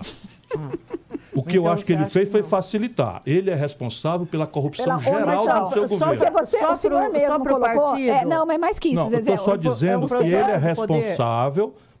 O 1.34 1.42
que 1.42 1.58
eu 1.58 1.62
Então 1.62 1.72
acho 1.72 1.82
que 1.84 1.88
você 1.88 1.92
ele 1.94 2.06
fez 2.06 2.28
que 2.28 2.32
foi 2.32 2.42
facilitar. 2.42 3.20
Ele 3.26 3.50
é 3.50 3.54
responsável 3.54 4.26
pela 4.26 4.46
corrupção 4.46 4.86
Pela 4.86 4.98
geral 5.00 5.68
do 5.68 5.72
seu 5.74 5.88
Só 5.88 6.06
governo. 6.06 6.16
Porque 6.24 6.30
você, 6.46 6.58
Só 6.58 6.72
o 6.72 6.76
senhor 6.76 7.02
pro- 7.02 7.12
mesmo 7.12 7.28
só 7.28 7.38
colocou... 7.38 7.96
É, 7.98 8.24
não, 8.24 8.46
mas 8.46 8.58
mais 8.58 8.78
que 8.78 8.88
isso, 8.88 8.96
Não, 8.96 9.04
eu 9.04 9.10
Zezé. 9.10 9.34
estou 9.34 9.44
só 9.44 9.52
o- 9.52 9.58
dizendo 9.58 10.04
um 10.04 10.06
que 10.06 10.14
ele 10.14 10.34
é 10.34 10.58
de 10.58 10.74
poder. 10.74 11.16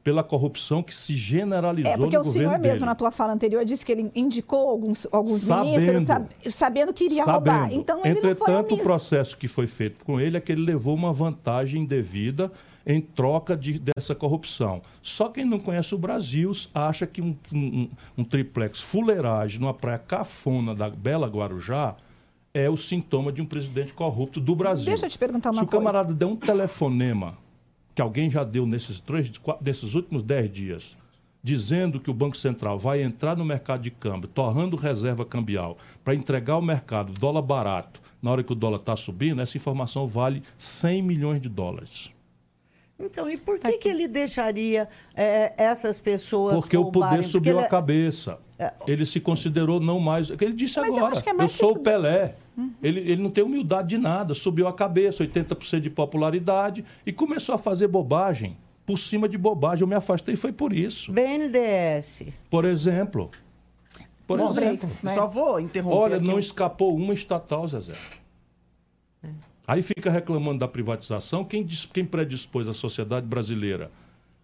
Pela 0.04 0.22
corrupção 0.24 0.82
que 0.82 0.94
se 0.94 1.14
generalizou 1.14 1.92
É, 1.92 1.96
porque 1.96 2.16
no 2.16 2.22
o 2.22 2.24
governo 2.24 2.48
senhor 2.48 2.58
mesmo, 2.60 2.74
dele. 2.78 2.84
na 2.86 2.94
tua 2.94 3.10
fala 3.10 3.32
anterior, 3.32 3.64
disse 3.64 3.84
que 3.84 3.92
ele 3.92 4.10
indicou 4.14 4.68
alguns, 4.70 5.06
alguns 5.12 5.40
Sabendo. 5.42 5.70
ministros, 5.80 6.06
sab- 6.06 6.28
sabendo 6.50 6.92
que 6.94 7.04
iria 7.04 7.24
roubar. 7.24 7.64
Sabendo. 7.64 7.80
Então, 7.80 8.00
ele 8.04 8.18
Entretanto, 8.18 8.74
o 8.74 8.78
processo 8.78 9.36
que 9.36 9.46
foi 9.48 9.66
feito 9.66 10.02
com 10.04 10.18
ele 10.20 10.36
é 10.36 10.40
que 10.40 10.50
ele 10.52 10.62
levou 10.64 10.94
uma 10.94 11.12
vantagem 11.12 11.82
indevida 11.82 12.50
em 12.86 13.02
troca 13.02 13.54
de- 13.54 13.78
dessa 13.78 14.14
corrupção. 14.14 14.80
Só 15.02 15.28
quem 15.28 15.44
não 15.44 15.58
conhece 15.60 15.94
o 15.94 15.98
Brasil 15.98 16.52
acha 16.74 17.06
que 17.06 17.20
um, 17.20 17.36
um- 17.52 17.88
um 18.16 18.24
triplex 18.24 18.80
fuleiragem 18.80 19.60
numa 19.60 19.74
praia 19.74 19.98
cafona 19.98 20.74
da 20.74 20.88
Bela 20.88 21.26
Guarujá 21.26 21.96
é 22.54 22.70
o 22.70 22.78
sintoma 22.78 23.30
de 23.30 23.42
um 23.42 23.46
presidente 23.46 23.92
corrupto 23.92 24.40
do 24.40 24.56
Brasil. 24.56 24.86
Deixa 24.86 25.04
eu 25.04 25.10
te 25.10 25.18
perguntar 25.18 25.50
uma 25.50 25.58
Se 25.58 25.64
o 25.64 25.66
coisa. 25.66 25.84
camarada 25.84 26.14
der 26.14 26.24
um 26.24 26.34
telefonema 26.34 27.36
que 27.98 28.02
alguém 28.02 28.30
já 28.30 28.44
deu 28.44 28.64
nesses, 28.64 29.00
três, 29.00 29.36
quatro, 29.38 29.64
nesses 29.64 29.96
últimos 29.96 30.22
dez 30.22 30.48
dias, 30.52 30.96
dizendo 31.42 31.98
que 31.98 32.08
o 32.08 32.14
Banco 32.14 32.36
Central 32.36 32.78
vai 32.78 33.02
entrar 33.02 33.36
no 33.36 33.44
mercado 33.44 33.82
de 33.82 33.90
câmbio, 33.90 34.28
torrando 34.28 34.76
reserva 34.76 35.24
cambial, 35.24 35.76
para 36.04 36.14
entregar 36.14 36.54
ao 36.54 36.62
mercado 36.62 37.12
dólar 37.12 37.42
barato 37.42 38.00
na 38.22 38.30
hora 38.30 38.44
que 38.44 38.52
o 38.52 38.54
dólar 38.54 38.78
está 38.78 38.94
subindo, 38.94 39.42
essa 39.42 39.56
informação 39.56 40.06
vale 40.06 40.44
100 40.56 41.02
milhões 41.02 41.42
de 41.42 41.48
dólares. 41.48 42.12
Então, 43.00 43.30
e 43.30 43.36
por 43.36 43.58
que, 43.60 43.78
que 43.78 43.88
ele 43.88 44.08
deixaria 44.08 44.88
é, 45.14 45.52
essas 45.56 46.00
pessoas 46.00 46.56
Porque 46.56 46.76
o 46.76 46.90
poder 46.90 47.22
subiu 47.22 47.52
ele 47.52 47.60
a 47.60 47.66
é- 47.66 47.68
cabeça. 47.68 48.38
Ele 48.88 49.06
se 49.06 49.20
considerou 49.20 49.78
não 49.78 50.00
mais. 50.00 50.30
Ele 50.30 50.52
disse 50.52 50.80
Mas 50.80 50.88
eu 50.88 50.96
agora: 50.96 51.22
que 51.22 51.30
é 51.30 51.32
eu, 51.32 51.48
sou 51.48 51.72
o 51.72 51.78
Pelé. 51.78 52.34
Ele, 52.82 52.98
ele 52.98 53.22
não 53.22 53.30
tem 53.30 53.44
humildade 53.44 53.90
de 53.90 53.98
nada, 53.98 54.34
subiu 54.34 54.66
a 54.66 54.72
cabeça, 54.72 55.24
80% 55.24 55.78
de 55.78 55.90
popularidade 55.90 56.84
e 57.06 57.12
começou 57.12 57.54
a 57.54 57.58
fazer 57.58 57.86
bobagem. 57.86 58.56
Por 58.84 58.98
cima 58.98 59.28
de 59.28 59.38
bobagem. 59.38 59.82
Eu 59.82 59.86
me 59.86 59.94
afastei 59.94 60.34
foi 60.34 60.50
por 60.50 60.72
isso. 60.72 61.12
BNDES. 61.12 62.24
Por 62.50 62.64
exemplo. 62.64 63.30
Por 64.26 64.38
Bom, 64.38 64.48
exemplo. 64.50 64.90
Só 65.14 65.26
vou 65.28 65.60
interromper 65.60 65.96
Olha, 65.96 66.16
aqui 66.16 66.26
não 66.26 66.38
escapou 66.38 66.96
uma 66.96 67.14
estatal, 67.14 67.68
Zezé. 67.68 67.94
Aí 69.68 69.82
fica 69.82 70.10
reclamando 70.10 70.58
da 70.60 70.66
privatização. 70.66 71.44
Quem, 71.44 71.64
quem 71.92 72.04
predispôs 72.04 72.66
a 72.66 72.72
sociedade 72.72 73.26
brasileira 73.26 73.90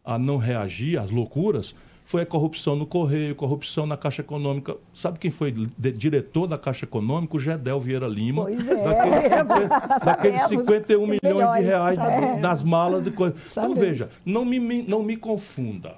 a 0.04 0.18
não 0.18 0.36
reagir 0.36 0.98
às 0.98 1.10
loucuras 1.10 1.74
foi 2.04 2.20
a 2.20 2.26
corrupção 2.26 2.76
no 2.76 2.84
Correio, 2.84 3.34
corrupção 3.34 3.86
na 3.86 3.96
Caixa 3.96 4.20
Econômica. 4.20 4.76
Sabe 4.92 5.18
quem 5.18 5.30
foi 5.30 5.50
diretor 5.78 6.46
da 6.46 6.58
Caixa 6.58 6.84
Econômica? 6.84 7.34
O 7.34 7.38
Gedel 7.40 7.80
Vieira 7.80 8.06
Lima. 8.06 8.42
Pois 8.42 8.68
é. 8.68 8.74
Daqueles, 8.84 9.32
50, 9.32 9.68
daqueles 10.04 10.40
Sabemos. 10.42 10.66
51 10.66 11.06
milhões 11.06 11.56
de 11.56 11.62
reais 11.64 11.96
sabemos. 11.96 12.40
nas 12.42 12.62
malas 12.62 13.02
de 13.02 13.10
coisa. 13.10 13.34
Então 13.34 13.48
Sabemos. 13.48 13.78
veja, 13.78 14.10
não 14.26 14.44
me, 14.44 14.60
me- 14.60 14.82
não 14.82 15.02
me 15.02 15.16
confunda. 15.16 15.96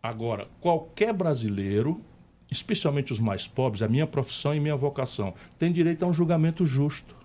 Agora, 0.00 0.46
qualquer 0.60 1.12
brasileiro, 1.12 2.00
especialmente 2.48 3.12
os 3.12 3.18
mais 3.18 3.48
pobres, 3.48 3.82
a 3.82 3.88
minha 3.88 4.06
profissão 4.06 4.54
e 4.54 4.60
minha 4.60 4.76
vocação, 4.76 5.34
tem 5.58 5.72
direito 5.72 6.04
a 6.04 6.06
um 6.08 6.12
julgamento 6.14 6.64
justo, 6.64 7.16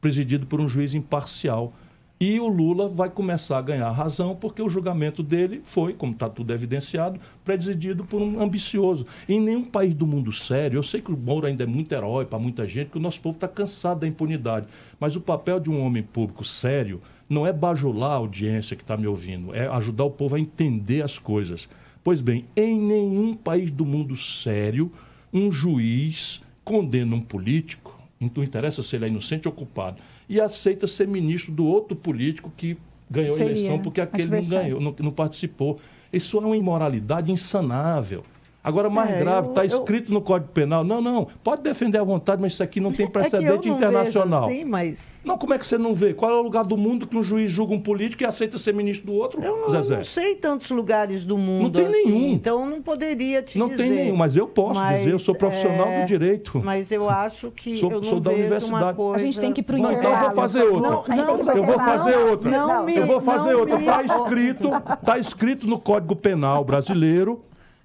presidido 0.00 0.46
por 0.46 0.60
um 0.60 0.68
juiz 0.68 0.94
imparcial. 0.94 1.72
E 2.22 2.38
o 2.38 2.46
Lula 2.46 2.86
vai 2.86 3.08
começar 3.08 3.56
a 3.56 3.62
ganhar 3.62 3.90
razão 3.92 4.36
porque 4.36 4.60
o 4.60 4.68
julgamento 4.68 5.22
dele 5.22 5.62
foi, 5.64 5.94
como 5.94 6.12
está 6.12 6.28
tudo 6.28 6.52
evidenciado, 6.52 7.18
presidido 7.42 8.04
por 8.04 8.20
um 8.20 8.42
ambicioso. 8.42 9.06
Em 9.26 9.40
nenhum 9.40 9.64
país 9.64 9.94
do 9.94 10.06
mundo 10.06 10.30
sério, 10.30 10.76
eu 10.76 10.82
sei 10.82 11.00
que 11.00 11.10
o 11.10 11.16
Moro 11.16 11.46
ainda 11.46 11.62
é 11.62 11.66
muito 11.66 11.92
herói 11.92 12.26
para 12.26 12.38
muita 12.38 12.66
gente, 12.66 12.90
que 12.90 12.98
o 12.98 13.00
nosso 13.00 13.22
povo 13.22 13.36
está 13.36 13.48
cansado 13.48 14.00
da 14.00 14.06
impunidade. 14.06 14.66
Mas 14.98 15.16
o 15.16 15.20
papel 15.20 15.58
de 15.58 15.70
um 15.70 15.80
homem 15.80 16.02
público 16.02 16.44
sério 16.44 17.00
não 17.26 17.46
é 17.46 17.54
bajular 17.54 18.10
a 18.10 18.16
audiência 18.16 18.76
que 18.76 18.82
está 18.82 18.98
me 18.98 19.06
ouvindo, 19.06 19.54
é 19.54 19.66
ajudar 19.68 20.04
o 20.04 20.10
povo 20.10 20.36
a 20.36 20.40
entender 20.40 21.00
as 21.00 21.18
coisas. 21.18 21.70
Pois 22.04 22.20
bem, 22.20 22.44
em 22.54 22.78
nenhum 22.78 23.34
país 23.34 23.70
do 23.70 23.86
mundo 23.86 24.14
sério, 24.14 24.92
um 25.32 25.50
juiz 25.50 26.42
condena 26.62 27.16
um 27.16 27.20
político, 27.20 27.89
não 28.20 28.44
interessa 28.44 28.82
se 28.82 28.96
ele 28.96 29.06
é 29.06 29.08
inocente 29.08 29.48
ou 29.48 29.52
culpado, 29.54 29.98
e 30.28 30.40
aceita 30.40 30.86
ser 30.86 31.08
ministro 31.08 31.52
do 31.52 31.64
outro 31.64 31.96
político 31.96 32.52
que 32.56 32.76
ganhou 33.10 33.32
Seria 33.32 33.46
a 33.46 33.50
eleição 33.50 33.78
porque 33.78 34.00
aquele 34.00 34.30
não 34.30 34.48
ganhou, 34.48 34.80
não, 34.80 34.94
não 34.98 35.10
participou. 35.10 35.80
Isso 36.12 36.36
é 36.36 36.40
uma 36.40 36.56
imoralidade 36.56 37.32
insanável. 37.32 38.22
Agora, 38.62 38.90
mais 38.90 39.10
É, 39.10 39.20
grave, 39.20 39.46
eu- 39.46 39.50
está 39.52 39.62
eu- 39.62 39.66
escrito 39.68 40.12
no 40.12 40.20
Código 40.20 40.52
Penal. 40.52 40.84
Não, 40.84 41.00
não, 41.00 41.26
pode 41.42 41.62
defender 41.62 41.96
à 41.98 42.04
vontade, 42.04 42.42
mas 42.42 42.52
isso 42.52 42.62
aqui 42.62 42.78
não 42.78 42.92
tem 42.92 43.06
É 43.06 43.08
que 43.08 43.16
eu 43.16 43.20
precedente 43.22 43.68
não 43.70 43.76
internacional. 43.76 44.42
Vejo 44.46 44.60
assim, 44.60 44.64
mas 44.70 45.22
Não, 45.24 45.38
como 45.38 45.54
é 45.54 45.58
que 45.58 45.64
você 45.66 45.78
não 45.78 45.94
vê? 45.94 46.12
Qual 46.12 46.30
é 46.30 46.34
o 46.34 46.42
lugar 46.42 46.64
do 46.64 46.76
mundo 46.76 47.06
que 47.06 47.16
um 47.16 47.22
juiz 47.22 47.50
julga 47.50 47.72
um 47.72 47.80
político 47.80 48.22
e 48.22 48.26
aceita 48.26 48.58
ser 48.58 48.74
ministro 48.74 49.06
do 49.06 49.14
outro, 49.14 49.42
eu 49.42 49.56
não, 49.62 49.70
Zezé? 49.70 49.96
não 49.96 50.02
sei 50.04 50.34
tantos 50.34 50.70
lugares 50.70 51.24
do 51.24 51.38
mundo. 51.38 51.70
tem 51.78 51.86
assim, 51.86 52.04
nenhum. 52.04 52.32
Então 52.34 52.60
eu 52.60 52.66
não 52.66 52.82
poderia 52.82 53.42
te 53.42 53.58
Não 53.58 53.66
dizer. 53.68 53.82
tem 53.84 53.92
nenhum, 53.92 54.16
mas 54.16 54.36
eu 54.36 54.46
posso 54.46 54.78
dizer, 54.94 55.10
eu 55.12 55.18
sou 55.18 55.34
profissional 55.34 55.88
é, 55.88 56.02
do 56.02 56.06
direito. 56.06 56.60
Mas 56.62 56.92
eu 56.92 57.08
acho 57.08 57.50
que 57.50 57.78
Sou- 57.78 57.90
eu 57.90 57.96
não 58.02 58.08
sou 58.08 58.20
da 58.20 58.30
vejo 58.30 58.42
uma 58.42 58.46
universidade. 58.46 58.96
coisa... 58.96 59.16
A 59.22 59.24
gente 59.24 59.40
tem 59.40 59.52
que 59.54 59.60
ir 59.60 59.64
pro 59.64 59.78
Não, 59.78 59.90
então 59.92 60.12
eu 60.12 60.20
vou 60.20 60.30
fazer 60.32 60.62
outra. 60.64 60.80
Não, 60.90 61.04
não, 61.16 61.54
eu 61.56 61.64
vou 61.64 61.78
fazer 61.78 62.16
outra. 62.16 62.50
Não 62.50 62.88
eu 62.90 63.06
vou 63.06 63.20
fazer 63.22 63.52
não 63.52 63.60
outra. 63.60 63.78
Está 63.80 64.02
escrito, 64.02 64.70
tá 65.04 65.18
escrito 65.18 65.66
no 65.66 65.78
Código 65.78 66.14
Penal 66.14 66.62
brasileiro 66.62 67.40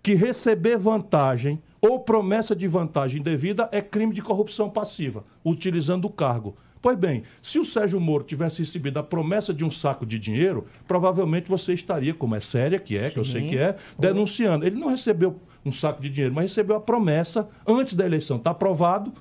que 0.05 0.13
receber 0.13 0.77
vantagem 0.77 1.59
ou 1.81 1.99
promessa 1.99 2.55
de 2.55 2.67
vantagem 2.67 3.23
devida 3.23 3.67
é 3.71 3.81
crime 3.81 4.13
de 4.13 4.21
corrupção 4.21 4.69
passiva, 4.69 5.25
utilizando 5.43 6.05
o 6.05 6.11
cargo. 6.11 6.55
Pois 6.79 6.95
bem, 6.95 7.23
se 7.41 7.57
o 7.57 7.65
Sérgio 7.65 7.99
Moro 7.99 8.23
tivesse 8.23 8.59
recebido 8.59 8.99
a 8.99 9.03
promessa 9.03 9.51
de 9.51 9.65
um 9.65 9.71
saco 9.71 10.05
de 10.05 10.19
dinheiro, 10.19 10.67
provavelmente 10.87 11.49
você 11.49 11.73
estaria, 11.73 12.13
como 12.13 12.35
é 12.35 12.39
séria 12.39 12.77
que 12.77 12.95
é, 12.95 13.09
que 13.09 13.17
eu 13.17 13.25
sei 13.25 13.49
que 13.49 13.57
é, 13.57 13.75
denunciando. 13.97 14.63
Ele 14.63 14.75
não 14.75 14.89
recebeu 14.89 15.41
um 15.65 15.71
saco 15.71 15.99
de 15.99 16.09
dinheiro, 16.11 16.35
mas 16.35 16.51
recebeu 16.51 16.75
a 16.75 16.79
promessa 16.79 17.49
antes 17.65 17.95
da 17.95 18.05
eleição. 18.05 18.37
Está 18.37 18.51
aprovado, 18.51 19.11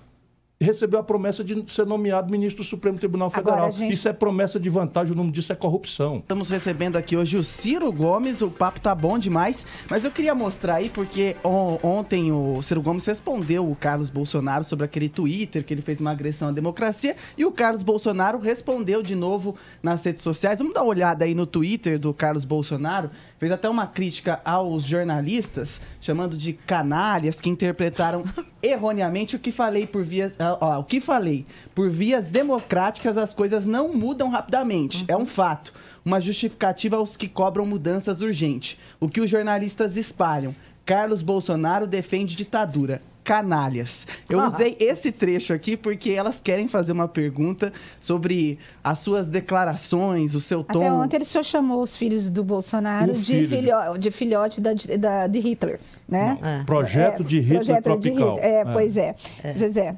recebeu 0.65 0.99
a 0.99 1.03
promessa 1.03 1.45
de 1.45 1.65
ser 1.73 1.87
nomeado 1.87 2.31
ministro 2.31 2.63
do 2.63 2.67
Supremo 2.67 2.99
Tribunal 2.99 3.31
Federal. 3.31 3.71
gente- 3.73 3.93
Isso 3.93 4.09
é 4.09 4.13
promessa 4.13 4.59
de 4.59 4.69
vantagem, 4.69 5.13
o 5.13 5.17
nome 5.17 5.31
disso 5.31 5.53
é 5.53 5.57
corrupção. 5.57 6.19
Estamos 6.19 6.49
recebendo 6.49 6.97
aqui 6.97 7.17
hoje 7.17 7.37
o 7.37 7.45
Ciro 7.45 7.91
Gomes, 7.93 8.41
o 8.43 8.51
papo 8.51 8.81
tá 8.81 8.95
bom 8.95 9.19
demais, 9.19 9.67
mas 9.91 10.05
eu 10.05 10.11
queria 10.11 10.35
mostrar 10.35 10.77
aí 10.77 10.89
porque 10.91 11.37
on- 11.45 11.79
ontem 11.83 12.33
o 12.33 12.61
Ciro 12.63 12.83
Gomes 12.83 13.05
respondeu 13.07 13.71
o 13.71 13.77
Carlos 13.77 14.11
Bolsonaro 14.11 14.65
sobre 14.65 14.85
aquele 14.85 15.09
Twitter 15.09 15.65
que 15.65 15.73
ele 15.75 15.83
fez 15.83 16.01
uma 16.01 16.11
agressão 16.11 16.49
à 16.49 16.53
democracia 16.53 17.15
e 17.37 17.45
o 17.45 17.53
Carlos 17.53 17.83
Bolsonaro 17.83 18.39
respondeu 18.39 19.03
de 19.03 19.15
novo 19.15 19.55
nas 19.83 20.05
redes 20.05 20.23
sociais. 20.23 20.59
Vamos 20.59 20.75
dar 20.75 20.83
uma 20.83 20.89
olhada 20.91 21.25
aí 21.25 21.35
no 21.35 21.47
Twitter 21.47 21.99
do 21.99 22.13
Carlos 22.15 22.45
Bolsonaro, 22.45 23.11
fez 23.39 23.53
até 23.53 23.69
uma 23.69 23.87
crítica 23.87 24.41
aos 24.45 24.85
jornalistas, 24.85 25.81
chamando 26.01 26.37
de 26.37 26.53
canalhas 26.53 27.41
que 27.41 27.51
interpretaram 27.51 28.25
erroneamente 28.63 29.37
o 29.37 29.39
que 29.39 29.53
falei 29.53 29.87
por 29.87 30.03
vias, 30.03 30.35
ó, 30.61 30.81
o 30.81 30.85
que 30.85 31.01
falei 31.01 31.45
por 31.75 31.91
vias 31.91 32.29
democráticas 32.31 33.17
as 33.17 33.33
coisas 33.35 33.67
não 33.67 33.93
mudam 33.93 34.29
rapidamente, 34.31 35.05
é 35.09 35.17
um 35.17 35.27
fato. 35.27 35.73
Uma 36.05 36.21
justificativa 36.21 36.97
aos 36.97 37.17
que 37.17 37.27
cobram 37.29 37.65
mudanças 37.65 38.21
urgentes. 38.21 38.79
O 39.01 39.09
que 39.09 39.21
os 39.21 39.31
jornalistas 39.31 39.97
espalham. 39.97 40.55
Carlos 40.85 41.23
Bolsonaro 41.23 41.87
defende 41.87 42.37
ditadura. 42.37 43.01
Canalhas. 43.25 44.07
Eu 44.29 44.39
Ah. 44.39 44.49
usei 44.49 44.77
esse 44.79 45.11
trecho 45.11 45.55
aqui 45.55 45.79
porque 45.79 46.11
elas 46.11 46.43
querem 46.43 46.69
fazer 46.69 46.93
uma 46.93 47.09
pergunta 47.09 47.73
sobre 47.99 48.59
as 48.83 48.99
suas 48.99 49.31
declarações, 49.31 50.35
o 50.35 50.41
seu 50.43 50.63
tom. 50.63 50.81
Até 50.81 50.93
ontem 50.93 51.17
ele 51.17 51.25
só 51.25 51.43
chamou 51.43 51.83
os 51.83 51.97
filhos 51.97 52.29
do 52.29 52.45
Bolsonaro 52.45 53.13
O 53.13 53.15
de, 53.15 53.25
filho. 53.25 53.49
filho- 53.49 53.99
de 53.99 54.11
filhote 54.11 54.61
da, 54.61 54.73
da- 54.99 55.27
de 55.27 55.39
Hitler, 55.39 55.81
né? 56.07 56.39
Não, 56.39 56.49
É. 56.49 56.65
Projeto 56.65 57.25
de 57.25 57.41
Hitler 57.41 57.57
projeto 57.61 57.77
de 57.79 57.83
tropical. 57.83 58.35
Hitler. 58.35 58.45
É, 58.53 58.57
É. 58.61 58.65
pois 58.67 58.97
é. 58.99 59.15
Zezé, 59.57 59.97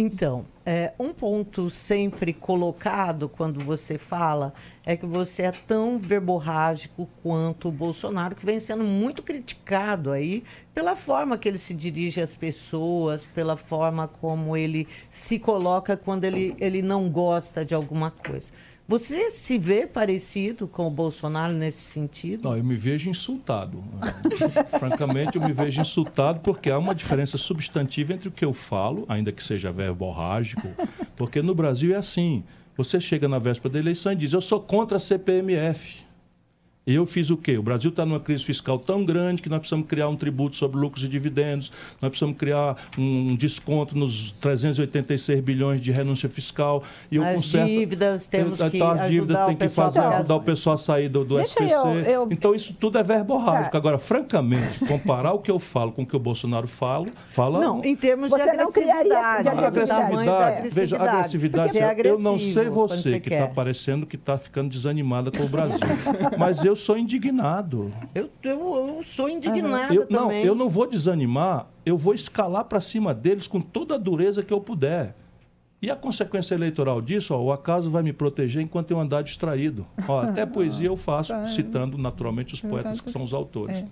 Então, 0.00 0.46
é, 0.64 0.92
um 0.96 1.12
ponto 1.12 1.68
sempre 1.68 2.32
colocado 2.32 3.28
quando 3.28 3.58
você 3.64 3.98
fala 3.98 4.54
é 4.86 4.96
que 4.96 5.04
você 5.04 5.42
é 5.42 5.50
tão 5.50 5.98
verborrágico 5.98 7.08
quanto 7.20 7.68
o 7.68 7.72
Bolsonaro, 7.72 8.36
que 8.36 8.46
vem 8.46 8.60
sendo 8.60 8.84
muito 8.84 9.24
criticado 9.24 10.12
aí 10.12 10.44
pela 10.72 10.94
forma 10.94 11.36
que 11.36 11.48
ele 11.48 11.58
se 11.58 11.74
dirige 11.74 12.20
às 12.20 12.36
pessoas, 12.36 13.26
pela 13.26 13.56
forma 13.56 14.06
como 14.06 14.56
ele 14.56 14.86
se 15.10 15.36
coloca 15.36 15.96
quando 15.96 16.22
ele, 16.22 16.54
ele 16.60 16.80
não 16.80 17.10
gosta 17.10 17.64
de 17.64 17.74
alguma 17.74 18.12
coisa. 18.12 18.52
Você 18.90 19.30
se 19.30 19.58
vê 19.58 19.86
parecido 19.86 20.66
com 20.66 20.86
o 20.86 20.90
Bolsonaro 20.90 21.52
nesse 21.52 21.82
sentido? 21.82 22.48
Não, 22.48 22.56
eu 22.56 22.64
me 22.64 22.74
vejo 22.74 23.10
insultado. 23.10 23.84
Francamente, 24.80 25.36
eu 25.36 25.42
me 25.42 25.52
vejo 25.52 25.78
insultado 25.78 26.40
porque 26.40 26.70
há 26.70 26.78
uma 26.78 26.94
diferença 26.94 27.36
substantiva 27.36 28.14
entre 28.14 28.28
o 28.28 28.32
que 28.32 28.46
eu 28.46 28.54
falo, 28.54 29.04
ainda 29.06 29.30
que 29.30 29.44
seja 29.44 29.70
verborrágico, 29.70 30.66
porque 31.16 31.42
no 31.42 31.54
Brasil 31.54 31.94
é 31.94 31.98
assim. 31.98 32.42
Você 32.78 32.98
chega 32.98 33.28
na 33.28 33.38
véspera 33.38 33.74
da 33.74 33.78
eleição 33.78 34.10
e 34.12 34.16
diz: 34.16 34.32
Eu 34.32 34.40
sou 34.40 34.58
contra 34.58 34.96
a 34.96 35.00
CPMF. 35.00 36.07
E 36.88 36.94
eu 36.94 37.04
fiz 37.04 37.28
o 37.28 37.36
quê? 37.36 37.58
O 37.58 37.62
Brasil 37.62 37.90
está 37.90 38.06
numa 38.06 38.18
crise 38.18 38.42
fiscal 38.42 38.78
tão 38.78 39.04
grande 39.04 39.42
que 39.42 39.48
nós 39.50 39.58
precisamos 39.58 39.86
criar 39.86 40.08
um 40.08 40.16
tributo 40.16 40.56
sobre 40.56 40.78
lucros 40.80 41.04
e 41.04 41.08
dividendos, 41.08 41.70
nós 42.00 42.08
precisamos 42.08 42.38
criar 42.38 42.78
um 42.96 43.36
desconto 43.36 43.94
nos 43.96 44.32
386 44.40 45.38
bilhões 45.42 45.82
de 45.82 45.92
renúncia 45.92 46.30
fiscal. 46.30 46.82
E 47.10 47.16
eu 47.16 47.22
As 47.22 47.34
conserto- 47.34 47.68
dívidas, 47.68 48.26
temos 48.26 48.54
Então, 48.54 48.70
que 48.70 48.82
as 48.82 49.10
dívidas 49.10 49.46
tem 49.46 49.54
o 49.54 49.58
que 49.58 49.68
fazer, 49.68 49.98
ajudar 50.00 50.36
o 50.36 50.40
pessoal 50.40 50.74
a 50.76 50.78
sair 50.78 51.10
do, 51.10 51.26
do 51.26 51.36
Deixa 51.36 51.62
SPC. 51.62 51.74
eu- 51.74 52.00
eu- 52.22 52.28
Então 52.30 52.54
isso 52.54 52.72
tudo 52.72 52.96
é 52.96 53.02
verborrágico. 53.02 53.72
Tá. 53.72 53.76
Agora, 53.76 53.98
francamente, 53.98 54.78
comparar 54.88 55.34
o 55.34 55.40
que 55.40 55.50
eu 55.50 55.58
falo 55.58 55.92
com 55.92 56.04
o 56.04 56.06
que 56.06 56.16
o 56.16 56.18
Bolsonaro 56.18 56.66
fala, 56.66 57.06
fala 57.28 57.60
Não, 57.60 57.84
em 57.84 57.94
termos 57.94 58.30
Você 58.30 58.50
de 58.50 58.56
não 58.56 58.72
criaria- 58.72 59.18
agressividade. 59.18 59.42
de 59.42 59.48
agressividade, 59.50 60.74
veja, 60.74 60.96
agressividade, 60.96 61.72
Porque 61.78 62.08
é 62.08 62.10
eu 62.10 62.18
não 62.18 62.38
sei 62.38 62.70
você 62.70 63.20
que 63.20 63.34
está 63.34 63.46
parecendo 63.46 64.06
que 64.06 64.16
está 64.16 64.38
ficando 64.38 64.70
desanimada 64.70 65.30
com 65.30 65.42
o 65.44 65.48
Brasil, 65.48 65.78
mas 66.38 66.64
eu 66.64 66.77
sou 66.78 66.96
indignado. 66.96 67.92
Eu, 68.14 68.30
eu, 68.42 68.86
eu 68.96 69.02
sou 69.02 69.28
indignada 69.28 69.92
Eu, 69.94 70.06
não, 70.08 70.22
também. 70.22 70.44
eu 70.44 70.54
não 70.54 70.68
vou 70.68 70.86
desanimar, 70.86 71.66
eu 71.84 71.96
vou 71.98 72.14
escalar 72.14 72.64
para 72.64 72.80
cima 72.80 73.12
deles 73.12 73.46
com 73.46 73.60
toda 73.60 73.96
a 73.96 73.98
dureza 73.98 74.42
que 74.42 74.52
eu 74.52 74.60
puder. 74.60 75.14
E 75.80 75.90
a 75.90 75.94
consequência 75.94 76.54
eleitoral 76.54 77.00
disso, 77.00 77.32
ó, 77.34 77.40
o 77.40 77.52
acaso 77.52 77.88
vai 77.90 78.02
me 78.02 78.12
proteger 78.12 78.60
enquanto 78.62 78.90
eu 78.90 78.98
andar 78.98 79.22
distraído. 79.22 79.86
Ó, 80.08 80.20
até 80.22 80.44
poesia 80.46 80.88
eu 80.88 80.96
faço, 80.96 81.32
citando 81.54 81.96
naturalmente 81.98 82.54
os 82.54 82.60
poetas 82.60 83.00
que 83.00 83.10
são 83.10 83.22
os 83.22 83.32
autores. 83.32 83.84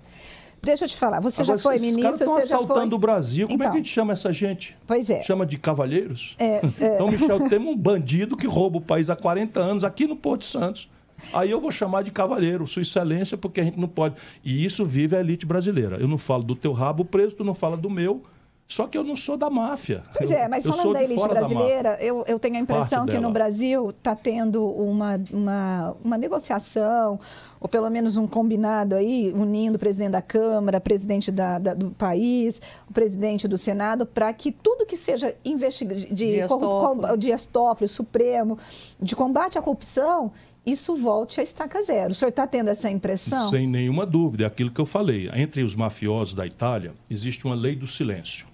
deixa 0.61 0.83
eu 0.83 0.89
te 0.89 0.97
falar. 0.97 1.21
Você 1.21 1.41
Agora, 1.41 1.57
já 1.57 1.63
foi 1.63 1.75
esses 1.77 1.95
caras 1.95 2.19
ministro, 2.19 2.25
estão 2.25 2.41
você 2.41 2.47
já 2.49 2.55
assaltando 2.57 2.95
o 2.95 2.99
Brasil. 2.99 3.47
Como 3.47 3.63
é 3.63 3.65
Então. 3.67 3.71
que 3.71 3.77
a 3.77 3.81
gente 3.81 3.89
chama 3.93 4.11
essa 4.11 4.33
gente? 4.33 4.75
Pois 4.85 5.09
é. 5.09 5.23
Chama 5.23 5.45
de 5.45 5.57
cavalheiros? 5.57 6.35
É, 6.39 6.59
Então, 6.65 7.07
Michel, 7.09 7.47
temos 7.47 7.71
um 7.73 7.77
bandido 7.77 8.35
que 8.35 8.47
rouba 8.47 8.79
o 8.79 8.81
país 8.81 9.09
há 9.09 9.15
40 9.15 9.61
anos 9.61 9.83
aqui 9.85 10.05
no 10.05 10.15
Porto 10.17 10.43
Santos. 10.43 10.89
Aí 11.33 11.49
eu 11.51 11.59
vou 11.59 11.71
chamar 11.71 12.03
de 12.03 12.11
cavaleiro, 12.11 12.67
sua 12.67 12.81
excelência, 12.81 13.37
porque 13.37 13.59
a 13.61 13.63
gente 13.63 13.79
não 13.79 13.87
pode. 13.87 14.15
E 14.43 14.63
isso 14.63 14.85
vive 14.85 15.15
a 15.15 15.19
elite 15.19 15.45
brasileira. 15.45 15.97
Eu 15.97 16.07
não 16.07 16.17
falo 16.17 16.43
do 16.43 16.55
teu 16.55 16.73
rabo 16.73 17.03
preso, 17.03 17.35
tu 17.35 17.43
não 17.43 17.53
fala 17.55 17.75
do 17.77 17.89
meu. 17.89 18.21
Só 18.69 18.85
que 18.85 18.97
eu 18.97 19.03
não 19.03 19.15
sou 19.15 19.37
da 19.37 19.49
máfia. 19.49 20.03
Pois 20.13 20.29
Eu- 20.29 20.37
é, 20.39 20.47
mas 20.49 20.65
eu 20.65 20.73
falando 20.73 20.91
da 20.91 20.99
de 20.99 21.05
elite 21.05 21.21
fora 21.21 21.33
da 21.35 21.39
brasileira, 21.47 21.97
eu, 22.01 22.25
eu 22.27 22.37
tenho 22.37 22.57
a 22.57 22.59
impressão 22.59 23.05
Parte 23.05 23.11
que 23.15 23.19
no. 23.21 23.31
Brasil 23.31 23.89
está 23.91 24.13
tendo 24.13 24.61
uma, 24.67 25.17
uma, 25.31 25.95
uma 26.03 26.17
negociação, 26.17 27.17
ou 27.61 27.69
pelo 27.69 27.89
menos 27.89 28.17
um 28.17 28.27
combinado 28.27 28.93
aí, 28.93 29.31
unindo 29.33 29.77
o 29.77 29.79
presidente 29.79 30.11
da 30.11 30.21
Câmara, 30.21 30.81
presidente 30.81 31.31
da, 31.31 31.59
da- 31.59 31.73
do 31.73 31.91
país, 31.91 32.61
o 32.89 32.93
presidente 32.93 33.47
do 33.47 33.57
Senado, 33.57 34.05
para 34.05 34.33
que 34.33 34.51
tudo 34.51 34.85
que 34.85 34.97
seja 34.97 35.33
investigado 35.45 36.01
de 36.13 36.45
Toffoli. 36.47 37.07
com- 37.07 37.17
Dias 37.17 37.45
Toffoli, 37.45 37.87
Supremo, 37.87 38.57
de 38.99 39.15
combate 39.15 39.57
à 39.57 39.61
corrupção, 39.61 40.33
isso 40.67 40.97
volte 40.97 41.39
a 41.39 41.43
estaca 41.43 41.81
zero. 41.81 42.11
O 42.11 42.13
senhor 42.13 42.29
está 42.29 42.45
tendo 42.45 42.69
essa 42.69 42.91
impressão? 42.91 43.49
Sem 43.49 43.65
nenhuma 43.65 44.05
dúvida, 44.05 44.43
é 44.43 44.47
aquilo 44.47 44.69
que 44.69 44.81
eu 44.81 44.85
falei. 44.85 45.29
Entre 45.33 45.63
os 45.63 45.73
mafiosos 45.73 46.33
da 46.33 46.45
Itália, 46.45 46.93
existe 47.09 47.45
uma 47.45 47.55
lei 47.55 47.73
do 47.73 47.87
silêncio. 47.87 48.45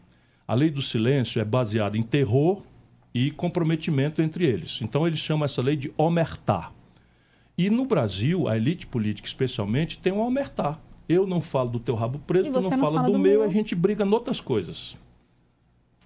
A 0.48 0.54
lei 0.54 0.70
do 0.70 0.82
silêncio 0.82 1.42
é 1.42 1.44
baseada 1.44 1.98
em 1.98 2.04
terror 2.04 2.62
e 3.16 3.32
comprometimento 3.32 4.22
entre 4.22 4.46
eles. 4.46 4.80
Então, 4.80 5.08
eles 5.08 5.18
chamam 5.18 5.46
essa 5.46 5.60
lei 5.60 5.76
de 5.76 5.92
omertá. 5.98 6.72
E 7.58 7.68
no 7.72 7.84
Brasil, 7.84 8.48
a 8.48 8.56
elite 8.56 8.86
política 8.86 9.28
especialmente, 9.28 9.98
tem 9.98 10.14
um 10.14 10.20
omertá. 10.20 10.78
Eu 11.10 11.26
não 11.26 11.42
falo 11.42 11.72
do 11.72 11.80
teu 11.80 11.96
rabo 11.96 12.20
preso, 12.20 12.52
tu 12.52 12.54
não, 12.54 12.62
não 12.62 12.70
fala 12.70 12.82
fala 12.82 13.04
do, 13.04 13.14
do 13.14 13.20
meu, 13.20 13.40
meu. 13.40 13.44
a 13.44 13.52
gente 13.52 13.74
briga 13.74 14.06
noutras 14.06 14.40
coisas. 14.40 14.96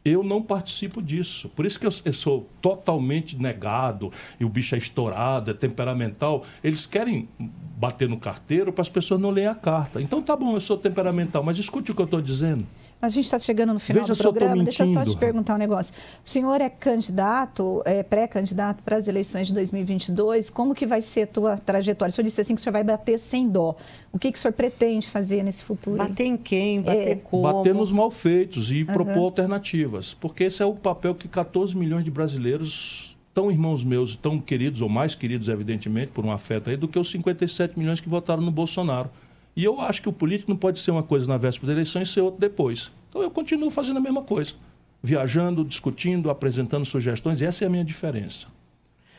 Eu 0.08 0.24
não 0.24 0.42
participo 0.42 1.02
disso. 1.02 1.50
Por 1.50 1.66
isso 1.66 1.80
que 1.80 1.86
eu, 1.86 1.92
eu 2.06 2.14
sou 2.14 2.50
totalmente 2.62 3.38
negado, 3.38 4.12
e 4.40 4.46
o 4.46 4.50
bicho 4.50 4.76
é 4.76 4.78
estourado, 4.78 5.52
é 5.52 5.54
temperamental. 5.54 6.44
Eles 6.64 6.86
querem 6.86 7.28
bater 7.40 8.08
no 8.08 8.18
carteiro 8.18 8.72
para 8.72 8.82
as 8.82 8.90
pessoas 8.90 9.20
não 9.20 9.30
lerem 9.30 9.50
a 9.50 9.56
carta. 9.56 10.02
Então 10.02 10.22
tá 10.22 10.36
bom, 10.36 10.56
eu 10.56 10.62
sou 10.62 10.78
temperamental, 10.78 11.44
mas 11.44 11.58
escute 11.58 11.92
o 11.92 11.96
que 11.96 12.02
eu 12.02 12.06
estou 12.06 12.22
dizendo. 12.22 12.66
A 13.00 13.10
gente 13.10 13.26
está 13.26 13.40
chegando 13.40 13.74
no 13.74 13.80
final 13.80 14.04
Veja 14.04 14.14
do 14.14 14.18
se 14.18 14.26
eu 14.26 14.34
programa. 14.34 14.64
Deixa 14.64 14.84
eu 14.84 14.92
só 14.92 15.06
te 15.06 15.16
perguntar 15.18 15.54
um 15.54 15.58
negócio. 15.58 15.94
O 16.26 16.30
senhor 16.30 16.60
é 16.60 16.70
candidato, 16.70 17.84
é 17.86 18.02
pré-candidato 18.02 18.82
para 18.82 18.98
as 18.98 19.08
eleições 19.08 19.48
de 19.48 19.54
2022. 19.54 20.50
Como 20.50 20.74
que 20.74 20.88
vai 20.88 21.02
ser 21.02 21.24
a 21.24 21.28
tua 21.28 21.58
trajetória? 21.58 22.12
O 22.12 22.16
senhor 22.16 22.26
disse 22.26 22.42
assim 22.42 22.56
que 22.56 22.62
o 22.62 22.64
senhor 22.64 22.74
vai 22.74 22.84
bater 22.84 23.20
sem 23.20 23.48
dó. 23.48 23.76
O 24.12 24.18
que, 24.18 24.32
que 24.32 24.40
o 24.40 24.42
senhor 24.42 24.54
pretende 24.54 25.08
fazer 25.08 25.44
nesse 25.44 25.62
futuro? 25.62 25.98
Bater 25.98 26.26
em 26.26 26.38
quem? 26.38 26.82
Bater 26.82 27.08
É. 27.08 27.16
como? 27.16 27.44
Bater 27.44 27.76
nos 27.76 27.92
malfeitos 27.92 28.72
e 28.72 28.84
propor 28.84 29.26
alternativas. 29.26 30.16
Porque 30.16 30.46
esse 30.46 30.64
é 30.64 30.66
o 30.66 30.74
papel 30.74 31.14
que 31.14 31.28
14 31.28 31.78
milhões 31.78 32.04
de 32.04 32.10
brasileiros, 32.10 33.16
tão 33.32 33.52
irmãos 33.52 33.84
meus, 33.84 34.16
tão 34.16 34.40
queridos, 34.40 34.82
ou 34.82 34.90
mais 34.90 35.14
queridos, 35.14 35.50
evidentemente, 35.50 36.12
por 36.12 36.26
um 36.26 36.32
afeto 36.32 36.72
aí, 36.72 36.76
do 36.76 36.88
que 36.88 36.98
os 36.98 37.12
57 37.12 37.78
milhões 37.78 38.00
que 38.00 38.10
votaram 38.10 38.42
no 38.42 38.52
Bolsonaro. 38.52 39.12
E 39.58 39.64
eu 39.64 39.82
acho 39.82 40.04
que 40.04 40.08
o 40.08 40.14
político 40.14 40.52
não 40.52 40.56
pode 40.56 40.78
ser 40.78 40.92
uma 40.92 41.02
coisa 41.02 41.28
na 41.28 41.36
véspera 41.36 41.66
da 41.66 41.74
eleição 41.74 42.00
e 42.00 42.06
ser 42.06 42.22
outra 42.22 42.40
depois. 42.40 42.92
Então 43.10 43.24
eu 43.24 43.32
continuo 43.32 43.72
fazendo 43.72 43.98
a 43.98 44.00
mesma 44.00 44.22
coisa. 44.22 44.54
Viajando, 45.02 45.66
discutindo, 45.66 46.30
apresentando 46.30 46.86
sugestões, 46.86 47.42
e 47.42 47.46
essa 47.46 47.66
é 47.66 47.68
a 47.68 47.70
minha 47.70 47.84
diferença. 47.84 48.46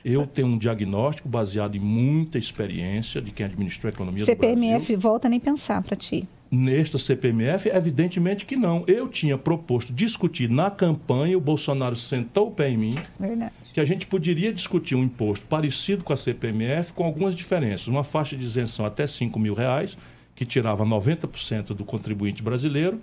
Eu 0.05 0.29
tenho 0.29 0.46
um 0.46 0.57
diagnóstico 0.57 1.29
baseado 1.29 1.74
em 1.74 1.81
muita 1.81 2.38
experiência 2.38 3.20
de 3.20 3.33
quem 3.33 3.46
administrou 3.46 3.90
a 3.90 3.92
economia 3.92 4.24
CPMF 4.24 4.79
do 4.79 4.79
Brasil. 4.79 4.98
volta 5.01 5.29
nem 5.29 5.40
pensar 5.40 5.83
para 5.83 5.96
ti. 5.96 6.29
Nesta 6.48 6.98
CPMF, 6.98 7.68
evidentemente 7.68 8.46
que 8.46 8.55
não. 8.55 8.85
Eu 8.87 9.09
tinha 9.09 9.37
proposto 9.37 9.92
discutir 9.92 10.48
na 10.48 10.70
campanha, 10.70 11.37
o 11.37 11.40
Bolsonaro 11.40 11.96
sentou 11.96 12.46
o 12.46 12.51
pé 12.53 12.70
em 12.70 12.77
mim, 12.77 12.94
Verdade. 13.18 13.53
que 13.74 13.81
a 13.81 13.85
gente 13.85 14.07
poderia 14.07 14.53
discutir 14.53 14.94
um 14.94 15.03
imposto 15.03 15.44
parecido 15.46 16.05
com 16.05 16.12
a 16.12 16.16
CPMF, 16.16 16.92
com 16.92 17.03
algumas 17.03 17.35
diferenças. 17.35 17.88
Uma 17.88 18.05
faixa 18.05 18.37
de 18.37 18.44
isenção 18.44 18.87
até 18.87 19.05
5 19.05 19.37
mil 19.38 19.53
reais, 19.53 19.98
que 20.38 20.46
tirava 20.46 20.87
90% 20.87 21.74
do 21.74 21.85
contribuinte 21.85 22.44
brasileiro, 22.44 23.01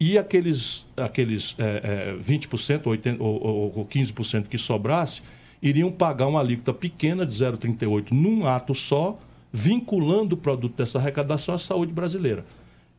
e 0.00 0.18
aqueles, 0.18 0.84
aqueles 0.96 1.54
é, 1.56 2.10
é, 2.10 2.16
20% 2.16 2.88
80, 2.88 3.22
ou, 3.22 3.46
ou, 3.46 3.72
ou 3.76 3.86
15% 3.86 4.48
que 4.48 4.58
sobrasse, 4.58 5.22
iriam 5.62 5.92
pagar 5.92 6.26
uma 6.26 6.40
alíquota 6.40 6.74
pequena 6.74 7.24
de 7.24 7.32
0,38 7.32 8.10
num 8.10 8.44
ato 8.44 8.74
só, 8.74 9.16
vinculando 9.52 10.34
o 10.34 10.38
produto 10.38 10.76
dessa 10.76 10.98
arrecadação 10.98 11.54
à 11.54 11.58
saúde 11.58 11.92
brasileira. 11.92 12.44